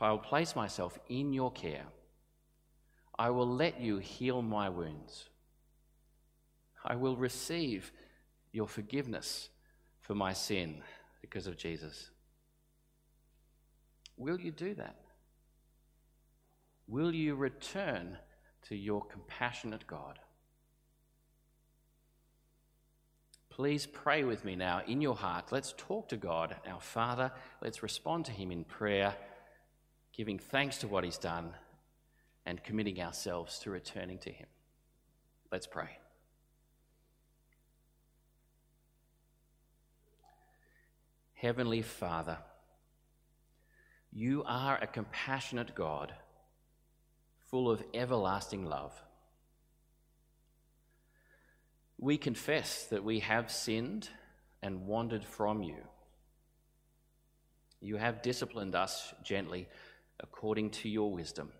I 0.00 0.10
will 0.10 0.18
place 0.18 0.54
myself 0.54 0.98
in 1.08 1.32
your 1.32 1.50
care. 1.50 1.86
I 3.18 3.30
will 3.30 3.48
let 3.48 3.80
you 3.80 3.98
heal 3.98 4.42
my 4.42 4.68
wounds. 4.68 5.28
I 6.84 6.96
will 6.96 7.16
receive 7.16 7.92
your 8.52 8.68
forgiveness 8.68 9.48
for 10.00 10.14
my 10.14 10.32
sin 10.32 10.82
because 11.20 11.46
of 11.46 11.56
Jesus. 11.56 12.10
Will 14.16 14.40
you 14.40 14.52
do 14.52 14.74
that? 14.74 14.96
Will 16.86 17.14
you 17.14 17.34
return 17.34 18.16
to 18.68 18.76
your 18.76 19.04
compassionate 19.04 19.86
God? 19.86 20.18
Please 23.50 23.86
pray 23.86 24.22
with 24.22 24.44
me 24.44 24.54
now 24.54 24.82
in 24.86 25.00
your 25.00 25.16
heart. 25.16 25.50
Let's 25.50 25.74
talk 25.76 26.08
to 26.10 26.16
God, 26.16 26.54
our 26.68 26.80
Father. 26.80 27.32
Let's 27.62 27.82
respond 27.82 28.26
to 28.26 28.32
Him 28.32 28.52
in 28.52 28.64
prayer, 28.64 29.16
giving 30.16 30.38
thanks 30.38 30.78
to 30.78 30.88
what 30.88 31.04
He's 31.04 31.18
done 31.18 31.50
and 32.46 32.62
committing 32.62 33.00
ourselves 33.00 33.58
to 33.60 33.70
returning 33.70 34.18
to 34.18 34.30
Him. 34.30 34.46
Let's 35.52 35.66
pray. 35.66 35.98
Heavenly 41.34 41.82
Father, 41.82 42.38
you 44.10 44.42
are 44.46 44.78
a 44.80 44.86
compassionate 44.86 45.74
God, 45.74 46.14
full 47.50 47.70
of 47.70 47.84
everlasting 47.92 48.64
love. 48.64 48.92
We 51.98 52.16
confess 52.16 52.86
that 52.86 53.04
we 53.04 53.20
have 53.20 53.50
sinned 53.50 54.08
and 54.62 54.86
wandered 54.86 55.24
from 55.24 55.62
you. 55.62 55.76
You 57.80 57.96
have 57.96 58.22
disciplined 58.22 58.74
us 58.74 59.12
gently 59.22 59.68
according 60.20 60.70
to 60.70 60.88
your 60.88 61.12
wisdom. 61.12 61.50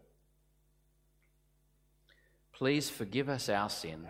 Please 2.52 2.88
forgive 2.88 3.28
us 3.28 3.48
our 3.48 3.68
sin 3.68 4.06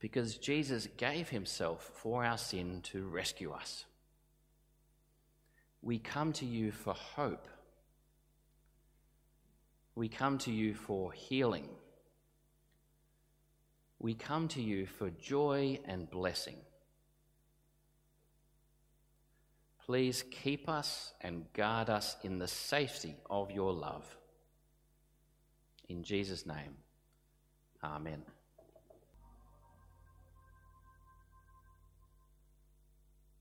because 0.00 0.36
Jesus 0.36 0.88
gave 0.96 1.28
himself 1.28 1.90
for 1.94 2.24
our 2.24 2.38
sin 2.38 2.80
to 2.84 3.06
rescue 3.06 3.52
us. 3.52 3.84
We 5.82 5.98
come 5.98 6.32
to 6.34 6.46
you 6.46 6.72
for 6.72 6.94
hope. 6.94 7.46
We 9.94 10.08
come 10.08 10.38
to 10.38 10.50
you 10.50 10.74
for 10.74 11.12
healing 11.12 11.68
we 14.00 14.14
come 14.14 14.48
to 14.48 14.62
you 14.62 14.86
for 14.86 15.10
joy 15.10 15.78
and 15.84 16.10
blessing. 16.10 16.56
Please 19.86 20.24
keep 20.30 20.68
us 20.68 21.14
and 21.20 21.50
guard 21.52 21.90
us 21.90 22.16
in 22.22 22.38
the 22.38 22.48
safety 22.48 23.16
of 23.28 23.50
your 23.50 23.72
love. 23.72 24.16
In 25.88 26.02
Jesus' 26.02 26.46
name, 26.46 26.76
amen. 27.82 28.22